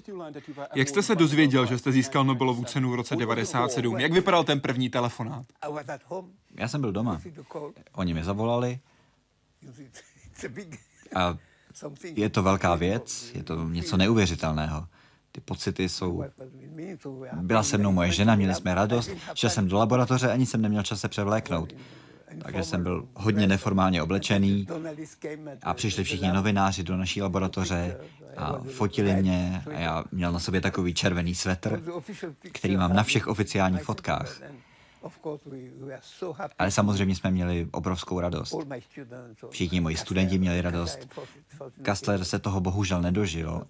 [0.75, 3.99] Jak jste se dozvěděl, že jste získal Nobelovu cenu v roce 97?
[3.99, 5.45] Jak vypadal ten první telefonát?
[6.55, 7.21] Já jsem byl doma.
[7.93, 8.79] Oni mi zavolali
[11.15, 11.37] a
[12.15, 14.87] je to velká věc, je to něco neuvěřitelného.
[15.31, 16.23] Ty pocity jsou...
[17.33, 20.83] Byla se mnou moje žena, měli jsme radost, šel jsem do laboratoře, ani jsem neměl
[20.83, 21.73] čas se převléknout.
[22.43, 24.67] Takže jsem byl hodně neformálně oblečený
[25.63, 27.97] a přišli všichni novináři do naší laboratoře
[28.37, 31.81] a fotili mě a já měl na sobě takový červený svetr,
[32.51, 34.41] který mám na všech oficiálních fotkách.
[36.59, 38.55] Ale samozřejmě jsme měli obrovskou radost.
[39.49, 41.07] Všichni moji studenti měli radost.
[41.81, 43.67] Kastler se toho bohužel nedožil.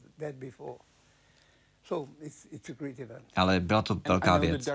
[3.36, 4.70] Ale byla to velká věc.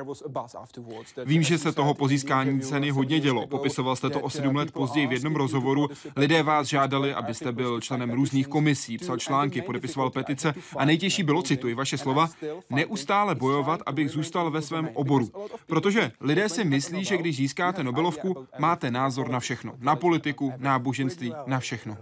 [1.25, 3.47] Vím, že se toho po získání ceny hodně dělo.
[3.47, 5.89] Popisoval jste to o sedm let později v jednom rozhovoru.
[6.17, 11.43] Lidé vás žádali, abyste byl členem různých komisí, psal články, podepisoval petice a nejtěžší bylo,
[11.43, 12.31] cituji vaše slova,
[12.71, 15.31] neustále bojovat, abych zůstal ve svém oboru.
[15.67, 19.75] Protože lidé si myslí, že když získáte Nobelovku, máte názor na všechno.
[19.79, 21.97] Na politiku, náboženství, na všechno.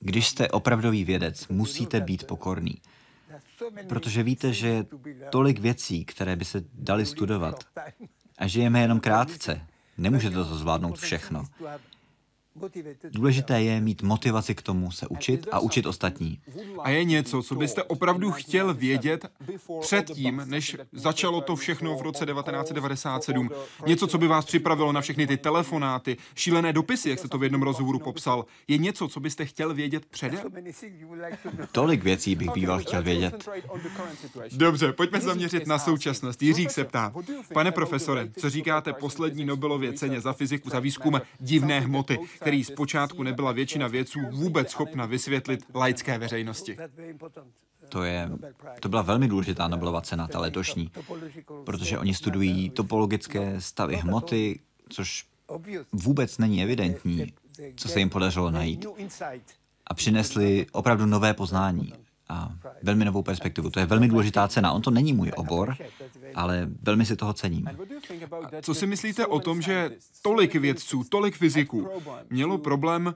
[0.00, 2.74] Když jste opravdový vědec, musíte být pokorný.
[3.88, 4.86] Protože víte, že je
[5.30, 7.64] tolik věcí, které by se dali studovat.
[8.38, 9.60] A žijeme jenom krátce.
[9.98, 11.44] Nemůžete to zvládnout všechno.
[13.10, 16.40] Důležité je mít motivaci k tomu se učit a učit ostatní.
[16.82, 19.26] A je něco, co byste opravdu chtěl vědět
[19.80, 23.50] předtím, než začalo to všechno v roce 1997.
[23.86, 27.42] Něco, co by vás připravilo na všechny ty telefonáty, šílené dopisy, jak jste to v
[27.42, 28.44] jednom rozhovoru popsal.
[28.68, 30.40] Je něco, co byste chtěl vědět předem?
[31.72, 33.48] Tolik věcí bych býval chtěl vědět.
[34.52, 36.42] Dobře, pojďme zaměřit na současnost.
[36.42, 37.12] Jiřík se ptá.
[37.54, 42.18] Pane profesore, co říkáte poslední Nobelově ceně za fyziku za výzkum divné hmoty?
[42.48, 46.76] Který zpočátku nebyla většina vědců vůbec schopna vysvětlit laické veřejnosti.
[47.88, 48.30] To, je,
[48.80, 50.90] to byla velmi důležitá Nobelova cena, ta letošní,
[51.64, 55.24] protože oni studují topologické stavy hmoty, což
[55.92, 57.32] vůbec není evidentní,
[57.76, 58.86] co se jim podařilo najít.
[59.86, 61.92] A přinesli opravdu nové poznání
[62.28, 63.70] a velmi novou perspektivu.
[63.70, 64.72] To je velmi důležitá cena.
[64.72, 65.76] On to není můj obor,
[66.34, 67.68] ale velmi si toho cením.
[68.62, 69.90] Co si myslíte o tom, že
[70.22, 71.88] tolik vědců, tolik fyziků
[72.30, 73.14] mělo problém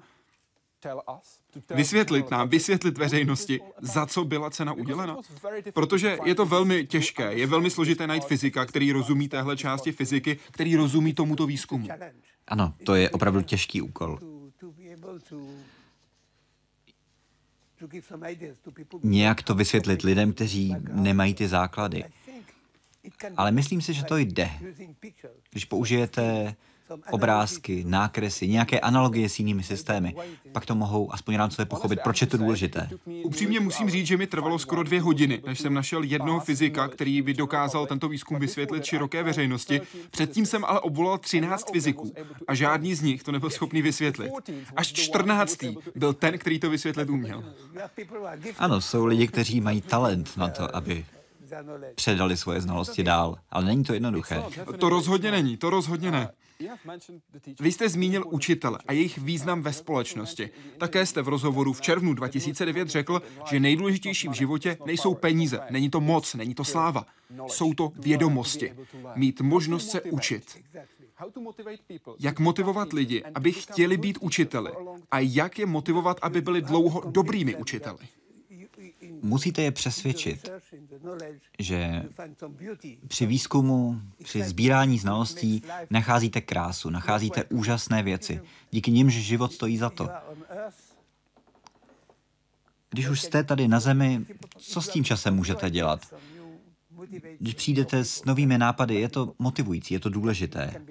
[1.74, 5.16] vysvětlit nám, vysvětlit veřejnosti, za co byla cena udělena?
[5.74, 10.38] Protože je to velmi těžké, je velmi složité najít fyzika, který rozumí téhle části fyziky,
[10.50, 11.88] který rozumí tomuto výzkumu.
[12.48, 14.18] Ano, to je opravdu těžký úkol.
[19.02, 22.04] Nějak to vysvětlit lidem, kteří nemají ty základy.
[23.36, 24.50] Ale myslím si, že to jde.
[25.50, 26.54] Když použijete
[27.10, 30.14] obrázky, nákresy, nějaké analogie s jinými systémy,
[30.52, 32.88] pak to mohou aspoň rámcově pochopit, proč je to důležité.
[33.24, 37.22] Upřímně musím říct, že mi trvalo skoro dvě hodiny, než jsem našel jednoho fyzika, který
[37.22, 39.80] by dokázal tento výzkum vysvětlit široké veřejnosti.
[40.10, 42.12] Předtím jsem ale obvolal 13 fyziků
[42.48, 44.32] a žádný z nich to nebyl schopný vysvětlit.
[44.76, 45.58] Až 14.
[45.94, 47.44] byl ten, který to vysvětlit uměl.
[48.58, 51.04] Ano, jsou lidi, kteří mají talent na to, aby
[51.94, 54.42] předali svoje znalosti dál, ale není to jednoduché.
[54.78, 56.30] To rozhodně není, to rozhodně ne.
[57.60, 60.50] Vy jste zmínil učitele a jejich význam ve společnosti.
[60.78, 65.90] Také jste v rozhovoru v červnu 2009 řekl, že nejdůležitější v životě nejsou peníze, není
[65.90, 67.06] to moc, není to sláva.
[67.46, 68.74] Jsou to vědomosti.
[69.14, 70.62] Mít možnost se učit.
[72.20, 74.70] Jak motivovat lidi, aby chtěli být učiteli
[75.10, 77.98] a jak je motivovat, aby byli dlouho dobrými učiteli?
[79.22, 80.50] Musíte je přesvědčit,
[81.58, 82.04] že
[83.08, 89.90] při výzkumu, při sbírání znalostí nacházíte krásu, nacházíte úžasné věci, díky nimž život stojí za
[89.90, 90.08] to.
[92.90, 94.26] Když už jste tady na zemi,
[94.58, 96.14] co s tím časem můžete dělat?
[97.38, 100.82] Když přijdete s novými nápady, je to motivující, je to důležité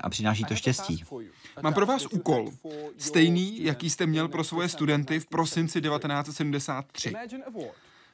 [0.00, 1.04] a přináší to štěstí.
[1.62, 2.50] Mám pro vás úkol,
[2.98, 7.12] stejný, jaký jste měl pro svoje studenty v prosinci 1973.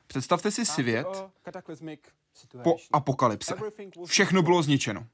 [0.07, 1.25] Představte si svět
[2.63, 3.55] po apokalypse.
[4.05, 5.07] Všechno bylo zničeno.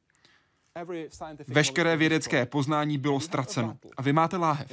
[1.48, 4.72] Veškeré vědecké poznání bylo ztraceno a vy máte láhev,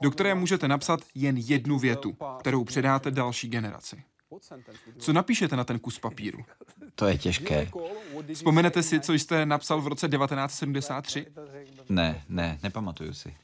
[0.00, 4.02] do které můžete napsat jen jednu větu, kterou předáte další generaci.
[4.98, 6.38] Co napíšete na ten kus papíru?
[6.94, 7.70] To je těžké.
[8.34, 11.26] Vzpomenete si, co jste napsal v roce 1973?
[11.88, 13.34] Ne, ne, nepamatuju si.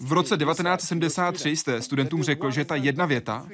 [0.00, 3.46] V roce 1973 jste studentům řekl, že ta jedna věta,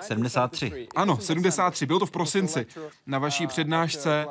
[0.00, 0.88] 73.
[0.96, 2.66] Ano, 73, bylo to v prosinci,
[3.06, 4.26] na vaší přednášce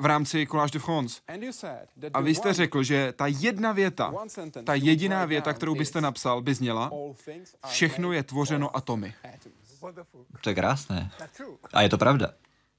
[0.00, 1.20] v rámci Collage de France.
[2.14, 4.14] A vy jste řekl, že ta jedna věta,
[4.64, 6.90] ta jediná věta, kterou byste napsal, by zněla,
[7.66, 9.14] všechno je tvořeno atomy.
[10.40, 11.10] To je krásné.
[11.72, 12.34] A je to pravda.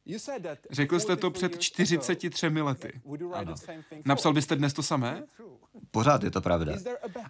[0.72, 3.02] Řekl jste to před 43 lety.
[3.34, 3.56] Ano.
[4.06, 5.24] Napsal byste dnes to samé?
[5.92, 6.74] Pořád je to pravda.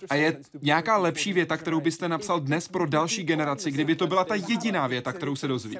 [0.09, 4.23] A je nějaká lepší věta, kterou byste napsal dnes pro další generaci, kdyby to byla
[4.23, 5.77] ta jediná věta, kterou se dozví?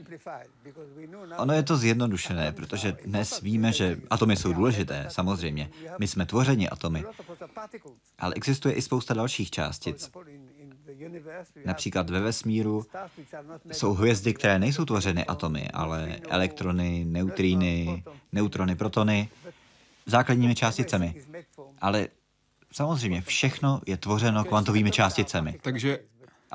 [1.38, 5.70] Ono je to zjednodušené, protože dnes víme, že atomy jsou důležité, samozřejmě.
[6.00, 7.06] My jsme tvořeni atomy.
[8.20, 10.12] Ale existuje i spousta dalších částic.
[11.66, 12.86] Například ve vesmíru
[13.72, 19.30] jsou hvězdy, které nejsou tvořeny atomy, ale elektrony, neutríny, neutrony, protony,
[20.06, 21.16] základními částicemi.
[21.82, 22.08] Ale
[22.72, 25.60] samozřejmě všechno je tvořeno kvantovými částicemi.
[25.62, 26.00] Takže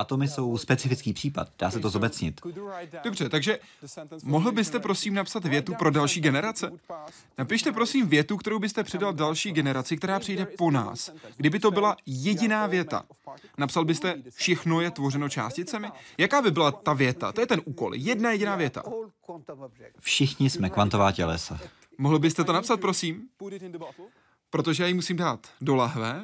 [0.01, 2.41] Atomy jsou specifický případ, dá se to zobecnit.
[3.05, 3.59] Dobře, takže
[4.23, 6.71] mohl byste prosím napsat větu pro další generace?
[7.39, 11.11] Napište prosím větu, kterou byste předal další generaci, která přijde po nás.
[11.37, 13.03] Kdyby to byla jediná věta,
[13.59, 15.89] napsal byste všechno je tvořeno částicemi?
[16.19, 17.33] Jaká by byla ta věta?
[17.33, 17.95] To je ten úkol.
[17.95, 18.83] Jedna jediná věta.
[19.99, 21.61] Všichni jsme kvantová tělesa.
[21.99, 23.29] Mohl byste to napsat, prosím?
[24.51, 26.23] Protože já ji musím dát do lahve,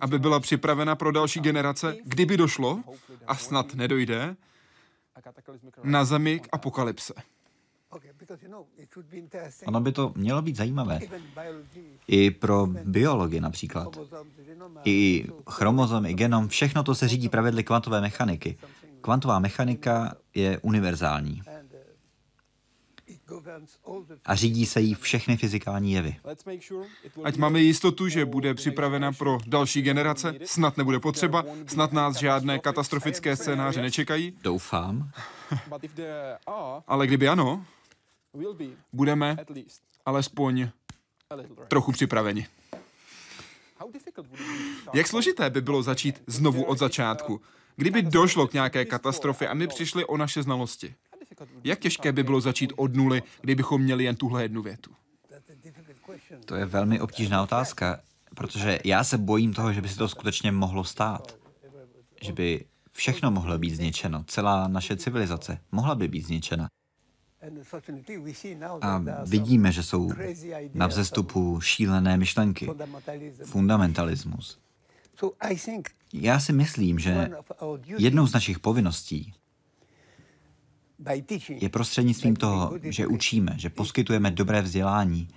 [0.00, 2.82] aby byla připravena pro další generace, kdyby došlo,
[3.26, 4.36] a snad nedojde,
[5.82, 7.14] na zemi k apokalypse.
[9.66, 11.00] Ono by to mělo být zajímavé.
[12.06, 13.98] I pro biology například.
[14.84, 18.58] I chromozom, i genom, všechno to se řídí pravidly kvantové mechaniky.
[19.00, 21.42] Kvantová mechanika je univerzální.
[24.24, 26.16] A řídí se jí všechny fyzikální jevy.
[27.24, 32.58] Ať máme jistotu, že bude připravena pro další generace, snad nebude potřeba, snad nás žádné
[32.58, 35.10] katastrofické scénáře nečekají, Doufám.
[36.86, 37.66] ale kdyby ano,
[38.92, 39.36] budeme
[40.06, 40.68] alespoň
[41.68, 42.46] trochu připraveni.
[44.94, 47.40] Jak složité by bylo začít znovu od začátku,
[47.76, 50.94] kdyby došlo k nějaké katastrofě a my přišli o naše znalosti?
[51.64, 54.90] Jak těžké by bylo začít od nuly, kdybychom měli jen tuhle jednu větu?
[56.44, 58.00] To je velmi obtížná otázka,
[58.34, 61.36] protože já se bojím toho, že by se to skutečně mohlo stát.
[62.22, 66.68] Že by všechno mohlo být zničeno, celá naše civilizace mohla by být zničena.
[68.80, 70.10] A vidíme, že jsou
[70.74, 72.70] na vzestupu šílené myšlenky,
[73.44, 74.58] fundamentalismus.
[76.12, 77.30] Já si myslím, že
[77.98, 79.34] jednou z našich povinností
[81.48, 85.28] je prostřednictvím toho, že učíme, že poskytujeme dobré vzdělání,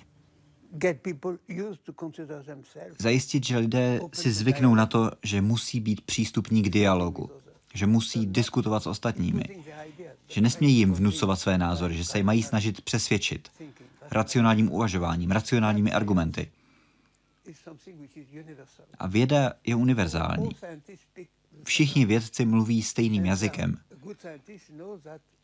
[3.00, 7.32] zajistit, že lidé si zvyknou na to, že musí být přístupní k dialogu,
[7.74, 9.44] že musí diskutovat s ostatními,
[10.28, 13.52] že nesmějí jim vnucovat své názory, že se mají snažit přesvědčit
[14.12, 16.52] racionálním uvažováním, racionálními argumenty.
[19.00, 20.50] A věda je univerzální.
[21.64, 23.78] Všichni vědci mluví stejným jazykem.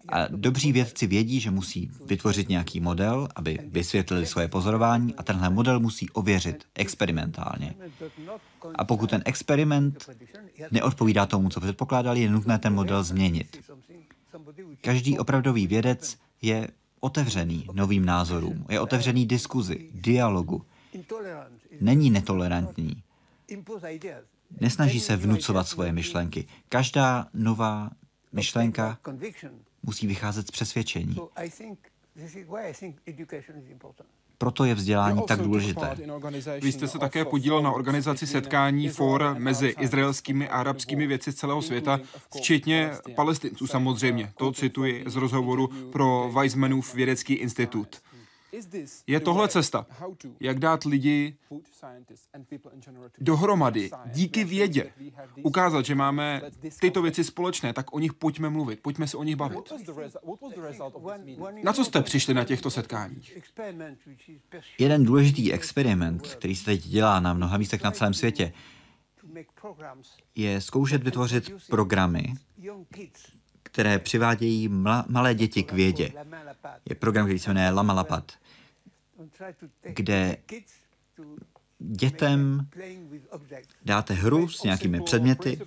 [0.07, 5.49] A dobří vědci vědí, že musí vytvořit nějaký model, aby vysvětlili svoje pozorování a tenhle
[5.49, 7.76] model musí ověřit experimentálně.
[8.76, 10.09] A pokud ten experiment
[10.72, 13.72] neodpovídá tomu, co předpokládali, je nutné ten model změnit.
[14.82, 16.68] Každý opravdový vědec je
[16.99, 20.66] otevřený novým názorům, je otevřený diskuzi, dialogu.
[21.82, 23.03] Není netolerantní.
[24.59, 26.47] Nesnaží se vnucovat svoje myšlenky.
[26.70, 27.89] Každá nová
[28.34, 28.97] myšlenka
[29.84, 31.15] musí vycházet z přesvědčení.
[34.38, 35.97] Proto je vzdělání tak důležité.
[36.61, 41.36] Vy jste se také podílel na organizaci setkání for mezi izraelskými a arabskými věci z
[41.36, 41.99] celého světa,
[42.36, 44.34] včetně palestinců samozřejmě.
[44.38, 48.01] To cituji z rozhovoru pro Weizmannův vědecký institut.
[49.07, 49.85] Je tohle cesta,
[50.39, 51.37] jak dát lidi
[53.19, 54.93] dohromady díky vědě,
[55.43, 56.41] ukázat, že máme
[56.79, 59.73] tyto věci společné, tak o nich pojďme mluvit, pojďme se o nich bavit.
[61.63, 63.37] Na co jste přišli na těchto setkáních?
[64.79, 68.53] Jeden důležitý experiment, který se teď dělá na mnoha místech na celém světě,
[70.35, 72.33] je zkoušet vytvořit programy,
[73.63, 74.69] které přivádějí
[75.07, 76.13] malé děti k vědě.
[76.89, 78.31] Je program, který se jmenuje Lama Lapat
[79.82, 80.38] kde
[81.80, 82.68] dětem
[83.86, 85.59] dáte hru s nějakými předměty.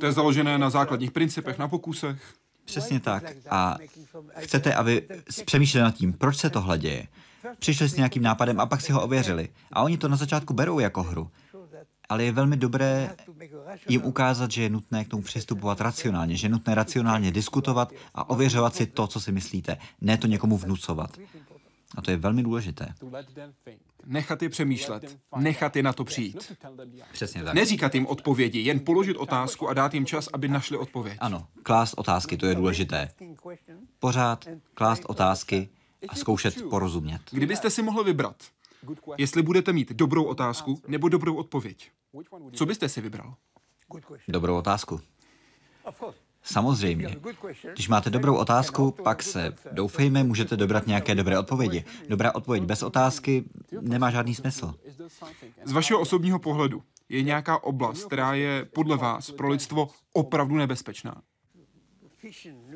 [0.00, 2.34] To je založené na základních principech, na pokusech.
[2.64, 3.24] Přesně tak.
[3.50, 3.76] A
[4.36, 5.08] chcete, aby
[5.44, 7.06] přemýšleli nad tím, proč se tohle děje.
[7.58, 9.48] Přišli s nějakým nápadem a pak si ho ověřili.
[9.72, 11.30] A oni to na začátku berou jako hru.
[12.08, 13.16] ale je velmi dobré
[13.88, 18.30] jim ukázat, že je nutné k tomu přistupovat racionálně, že je nutné racionálně diskutovat a
[18.30, 21.18] ověřovat si to, co si myslíte, ne to někomu vnucovat.
[21.96, 22.94] A to je velmi důležité.
[24.06, 26.52] Nechat je přemýšlet, nechat je na to přijít.
[27.12, 27.54] Přesně tak.
[27.54, 31.18] Neříkat jim odpovědi, jen položit otázku a dát jim čas, aby našli odpověď.
[31.20, 33.08] Ano, klást otázky, to je důležité.
[33.98, 35.68] Pořád klást otázky
[36.08, 37.20] a zkoušet porozumět.
[37.30, 38.36] Kdybyste si mohli vybrat,
[39.18, 41.90] jestli budete mít dobrou otázku nebo dobrou odpověď,
[42.52, 43.34] co byste si vybral?
[44.28, 45.00] Dobrou otázku.
[46.52, 47.16] Samozřejmě.
[47.72, 51.84] Když máte dobrou otázku, pak se, doufejme, můžete dobrat nějaké dobré odpovědi.
[52.08, 53.44] Dobrá odpověď bez otázky
[53.80, 54.74] nemá žádný smysl.
[55.64, 61.22] Z vašeho osobního pohledu je nějaká oblast, která je podle vás pro lidstvo opravdu nebezpečná?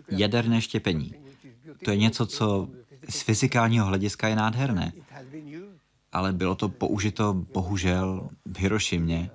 [0.09, 1.15] Jaderné štěpení.
[1.85, 2.69] To je něco, co
[3.09, 4.93] z fyzikálního hlediska je nádherné.
[6.13, 9.31] Ale bylo to použito bohužel v Hirošimě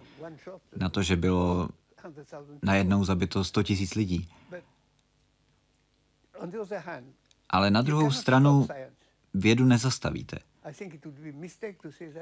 [0.78, 1.70] na to, že bylo
[2.62, 4.30] najednou zabito 100 tisíc lidí.
[7.50, 8.68] Ale na druhou stranu
[9.34, 10.38] vědu nezastavíte.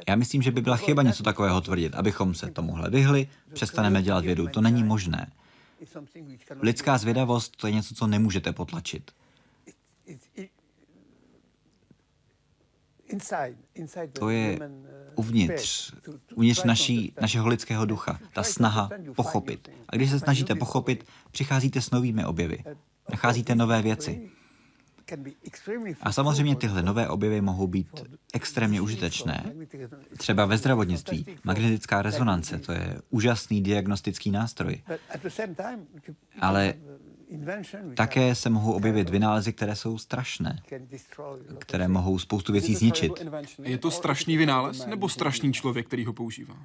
[0.07, 4.25] Já myslím, že by byla chyba něco takového tvrdit, abychom se tomuhle vyhli, přestaneme dělat
[4.25, 4.47] vědu.
[4.47, 5.31] To není možné.
[6.61, 9.11] Lidská zvědavost to je něco, co nemůžete potlačit.
[14.13, 14.59] To je
[15.15, 15.93] uvnitř,
[16.35, 19.69] uvnitř naší, našeho lidského ducha, ta snaha pochopit.
[19.89, 22.63] A když se snažíte pochopit, přicházíte s novými objevy,
[23.11, 24.29] nacházíte nové věci.
[26.01, 28.03] A samozřejmě tyhle nové objevy mohou být
[28.33, 29.53] extrémně užitečné.
[30.17, 31.25] Třeba ve zdravotnictví.
[31.43, 34.81] Magnetická rezonance, to je úžasný diagnostický nástroj.
[36.41, 36.73] Ale
[37.95, 40.59] také se mohou objevit vynálezy, které jsou strašné,
[41.59, 43.11] které mohou spoustu věcí zničit.
[43.63, 46.55] Je to strašný vynález nebo strašný člověk, který ho používá?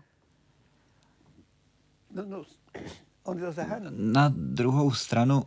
[3.91, 5.43] Na druhou stranu,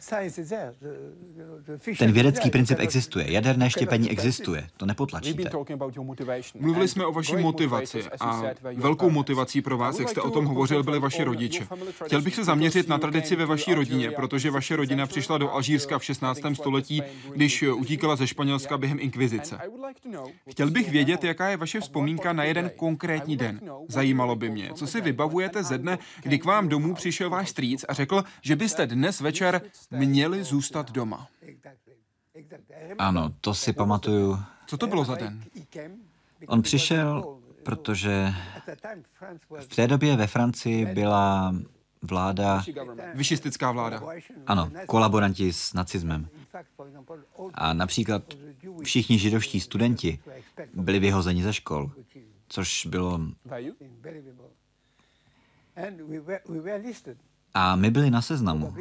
[2.00, 5.50] ten vědecký princip existuje, jaderné štěpení existuje, to nepotlačíte.
[6.60, 8.44] Mluvili jsme o vaší motivaci a
[8.76, 11.68] velkou motivací pro vás, jak jste o tom hovořil, byli vaši rodiče.
[12.06, 16.00] Chtěl bych se zaměřit na tradici ve vaší rodině, protože vaše rodina přišla do Alžírska
[16.00, 16.40] v 16.
[16.54, 17.04] století,
[17.34, 19.58] když utíkala ze Španělska během inkvizice.
[20.50, 23.62] Chtěl bych vědět, jaká je vaše vzpomínka na jeden konkrétní den.
[23.88, 27.73] Zajímalo by mě, co si vybavujete ze dne, kdy k vám domů přišel váš strýc
[27.90, 29.62] a řekl, že byste dnes večer
[29.92, 31.28] měli zůstat doma.
[32.98, 34.40] Ano, to si pamatuju.
[34.68, 35.44] Co to bylo za den?
[36.48, 38.34] On přišel, protože
[39.60, 41.56] v té době ve Francii byla
[42.02, 42.64] vláda...
[43.14, 44.02] Vyšistická vláda.
[44.46, 46.28] Ano, kolaboranti s nacismem.
[47.54, 48.24] A například
[48.84, 50.20] všichni židovští studenti
[50.74, 51.92] byli vyhozeni ze škol,
[52.48, 53.22] což bylo...
[57.54, 58.76] A my byli na seznamu,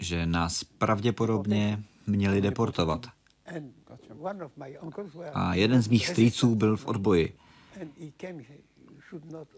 [0.00, 3.06] že nás pravděpodobně měli deportovat.
[5.34, 7.36] A jeden z mých strýců byl v odboji.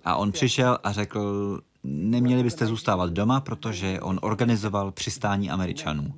[0.04, 6.14] A on přišel a řekl, neměli byste zůstávat doma, protože on organizoval přistání Američanů.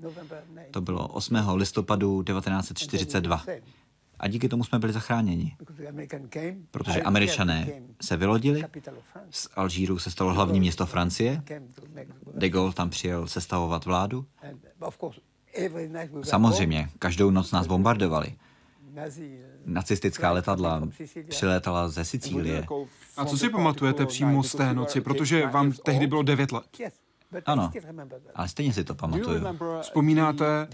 [0.70, 1.36] To bylo 8.
[1.54, 3.44] listopadu 1942.
[4.20, 5.56] A díky tomu jsme byli zachráněni.
[6.70, 7.68] Protože američané
[8.02, 8.64] se vylodili,
[9.30, 11.42] z Alžíru se stalo hlavní město Francie,
[12.34, 14.26] de Gaulle tam přijel sestavovat vládu.
[16.22, 18.36] Samozřejmě, každou noc nás bombardovali.
[19.66, 20.88] Nacistická letadla
[21.28, 22.66] přilétala ze Sicílie.
[23.16, 26.64] A co si pamatujete přímo z té noci, protože vám tehdy bylo 9 let?
[27.46, 27.70] Ano,
[28.34, 29.40] ale stejně si to pamatuju.
[29.80, 30.68] Vzpomínáte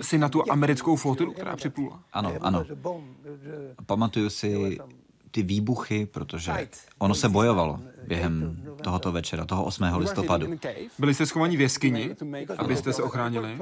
[0.00, 2.02] si na tu americkou flotilu, která připlula?
[2.12, 2.64] Ano, ano.
[3.86, 4.78] Pamatuju si
[5.30, 6.68] ty výbuchy, protože
[6.98, 9.84] ono se bojovalo během tohoto večera, toho 8.
[9.96, 10.46] listopadu.
[10.98, 12.16] Byli jste schovaní v jeskyni,
[12.58, 13.58] abyste se ochránili?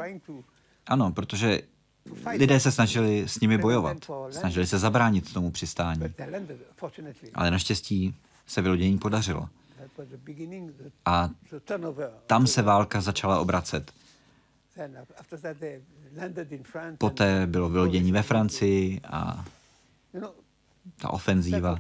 [0.86, 1.62] Ano, protože
[2.38, 3.96] lidé se snažili s nimi bojovat.
[4.30, 6.02] Snažili se zabránit tomu přistání.
[7.34, 8.14] Ale naštěstí
[8.46, 9.48] se vylodění podařilo.
[11.04, 11.30] A
[12.26, 13.92] tam se válka začala obracet.
[16.98, 19.44] Poté bylo vylodění ve Francii a
[20.96, 21.76] ta ofenzíva.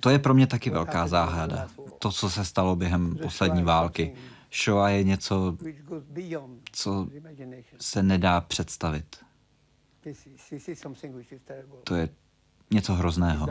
[0.00, 1.68] To je pro mě taky velká záhada.
[1.98, 4.14] To, co se stalo během poslední války.
[4.64, 5.56] Shoah je něco,
[6.72, 7.08] co
[7.80, 9.16] se nedá představit.
[11.84, 12.08] To je
[12.72, 13.46] něco hrozného.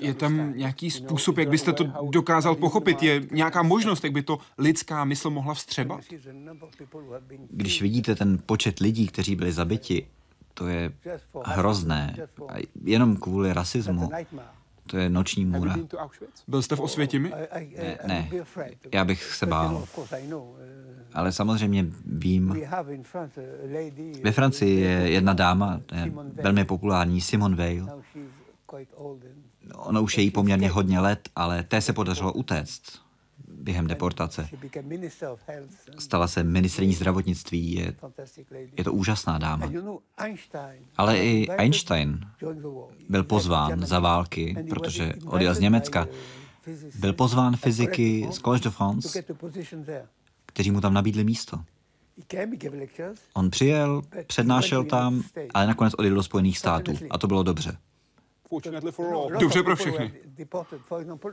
[0.00, 3.02] Je tam nějaký způsob, jak byste to dokázal pochopit?
[3.02, 6.00] Je nějaká možnost, jak by to lidská mysl mohla vstřebat?
[7.50, 10.06] Když vidíte ten počet lidí, kteří byli zabiti,
[10.54, 10.92] to je
[11.44, 12.16] hrozné.
[12.48, 14.10] A jenom kvůli rasismu.
[14.86, 15.76] To je noční můra.
[16.48, 17.32] Byl jste v Osvětimi?
[17.76, 18.30] Ne, ne.
[18.92, 19.84] Já bych se bál.
[21.12, 22.60] Ale samozřejmě vím,
[24.22, 26.12] ve Francii je jedna dáma, je
[26.42, 28.02] velmi populární, Simone Weil.
[29.74, 33.03] Ono už je jí poměrně hodně let, ale té se podařilo utéct
[33.64, 34.48] během deportace.
[35.98, 37.94] Stala se ministrní zdravotnictví, je,
[38.78, 39.70] je to úžasná dáma.
[40.96, 42.20] Ale i Einstein
[43.08, 46.06] byl pozván za války, protože odjel z Německa.
[46.98, 49.22] Byl pozván fyziky z Collège de France,
[50.46, 51.60] kteří mu tam nabídli místo.
[53.34, 55.22] On přijel, přednášel tam,
[55.54, 56.92] ale nakonec odjel do Spojených států.
[57.10, 57.76] A to bylo dobře.
[59.40, 60.12] Dobře pro všechny.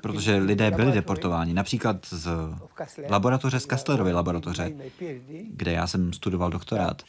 [0.01, 2.29] Protože lidé byli deportováni, například z
[3.09, 4.73] laboratoře z Kastlerovy laboratoře,
[5.47, 7.01] kde já jsem studoval doktorát.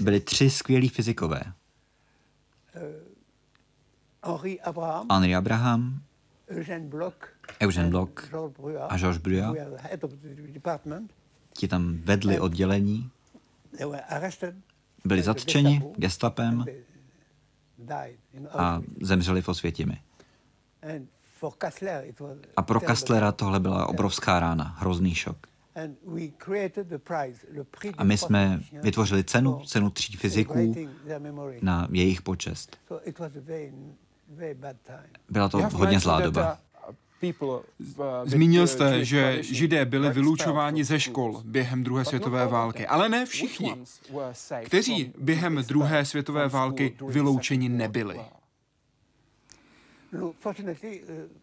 [0.00, 1.40] Byli tři skvělí fyzikové.
[5.12, 6.02] Henri Abraham,
[7.60, 8.14] Eugène Bloch.
[8.88, 9.56] A Georges Bruyas.
[11.52, 13.10] Ti tam vedli oddělení,
[15.04, 16.64] byli zatčeni gestapem
[18.50, 20.00] a zemřeli v Osvětimi.
[22.56, 25.46] A pro Kastlera tohle byla obrovská rána, hrozný šok.
[27.98, 30.74] A my jsme vytvořili cenu, cenu tří fyziků
[31.62, 32.76] na jejich počest.
[35.30, 36.58] Byla to hodně zlá doba.
[38.24, 43.76] Zmínil jste, že židé byli vylučováni ze škol během druhé světové války, ale ne všichni.
[44.64, 48.20] Kteří během druhé světové války vyloučeni nebyli?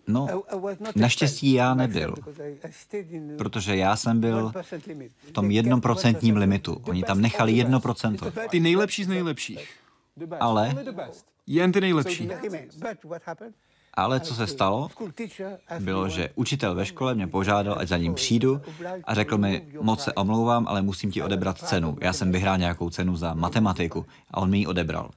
[0.08, 0.44] No,
[0.96, 2.16] naštěstí já nebyl,
[3.38, 4.52] protože já jsem byl
[5.28, 6.82] v tom jednoprocentním limitu.
[6.84, 8.32] Oni tam nechali jedno procento.
[8.50, 9.70] Ty nejlepší z nejlepších.
[10.40, 10.76] Ale,
[11.48, 12.30] Jen ty nejlepší.
[13.94, 14.90] Ale co se stalo,
[15.80, 18.62] bylo, že učitel ve škole mě požádal, ať za ním přijdu
[19.04, 21.98] a řekl mi, moc se omlouvám, ale musím ti odebrat cenu.
[22.02, 25.10] Já jsem vyhrál nějakou cenu za matematiku a on mi ji odebral.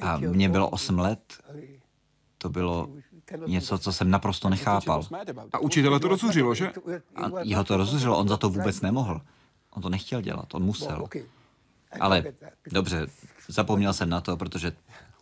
[0.00, 1.20] A mně bylo 8 let,
[2.38, 2.88] to bylo
[3.46, 5.02] něco, co jsem naprosto nechápal.
[5.52, 6.72] A učitele to rozhořilo, že?
[7.16, 9.20] A jeho to rozhořilo, on za to vůbec nemohl.
[9.70, 11.06] On to nechtěl dělat, on musel.
[12.00, 12.24] Ale
[12.72, 13.06] dobře,
[13.48, 14.72] zapomněl jsem na to, protože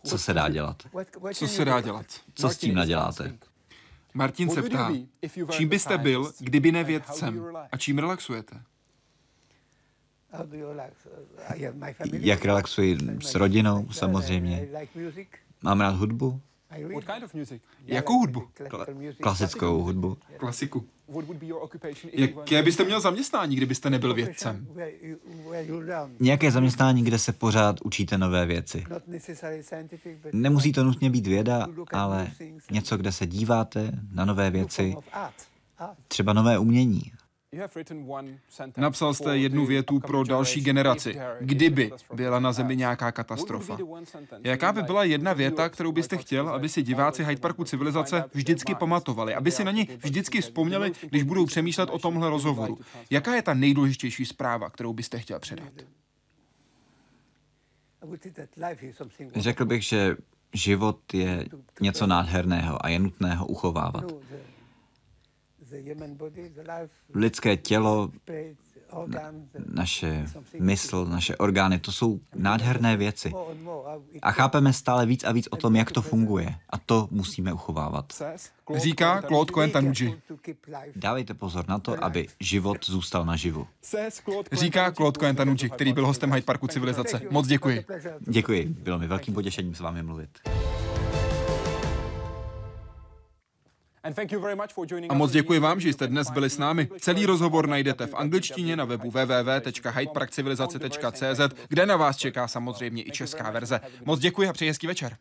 [0.03, 0.83] co se dá dělat?
[1.33, 2.05] Co se dá dělat?
[2.33, 3.37] Co s tím naděláte?
[4.13, 4.91] Martin se ptá,
[5.49, 7.45] čím byste byl, kdyby ne vědcem?
[7.71, 8.61] A čím relaxujete?
[12.11, 14.67] Jak relaxuji s rodinou, samozřejmě.
[15.63, 16.41] Mám rád hudbu,
[17.85, 18.47] Jakou hudbu?
[19.21, 20.17] klasickou hudbu.
[20.37, 20.85] Klasiku.
[22.13, 24.67] Jaké byste měl zaměstnání, kdybyste nebyl vědcem?
[26.19, 28.85] Nějaké zaměstnání, kde se pořád učíte nové věci.
[30.33, 32.31] Nemusí to nutně být věda, ale
[32.71, 34.95] něco, kde se díváte na nové věci,
[36.07, 37.11] třeba nové umění.
[38.77, 41.19] Napsal jste jednu větu pro další generaci.
[41.39, 43.77] Kdyby byla na Zemi nějaká katastrofa.
[44.43, 48.75] Jaká by byla jedna věta, kterou byste chtěl, aby si diváci Hyde Parku civilizace vždycky
[48.75, 52.77] pamatovali, aby si na ní vždycky vzpomněli, když budou přemýšlet o tomhle rozhovoru?
[53.09, 55.73] Jaká je ta nejdůležitější zpráva, kterou byste chtěl předat?
[59.35, 60.15] Řekl bych, že
[60.53, 61.45] život je
[61.81, 64.03] něco nádherného a je nutné ho uchovávat.
[67.13, 68.11] Lidské tělo,
[69.73, 70.25] naše
[70.59, 73.33] mysl, naše orgány, to jsou nádherné věci.
[74.21, 76.55] A chápeme stále víc a víc o tom, jak to funguje.
[76.69, 78.21] A to musíme uchovávat.
[78.75, 80.21] Říká Claude Cohen Tanuji.
[80.95, 83.67] Dávejte pozor na to, aby život zůstal naživu.
[84.51, 87.21] Říká Claude Cohen Tanuji, který byl hostem Hyde Parku civilizace.
[87.29, 87.85] Moc děkuji.
[88.19, 90.29] Děkuji, bylo mi velkým potěšením s vámi mluvit.
[95.09, 96.87] A moc děkuji vám, že jste dnes byli s námi.
[96.99, 103.51] Celý rozhovor najdete v angličtině na webu www.hydeparkcivilizace.cz, kde na vás čeká samozřejmě i česká
[103.51, 103.81] verze.
[104.05, 105.17] Moc děkuji a přeji hezký večer.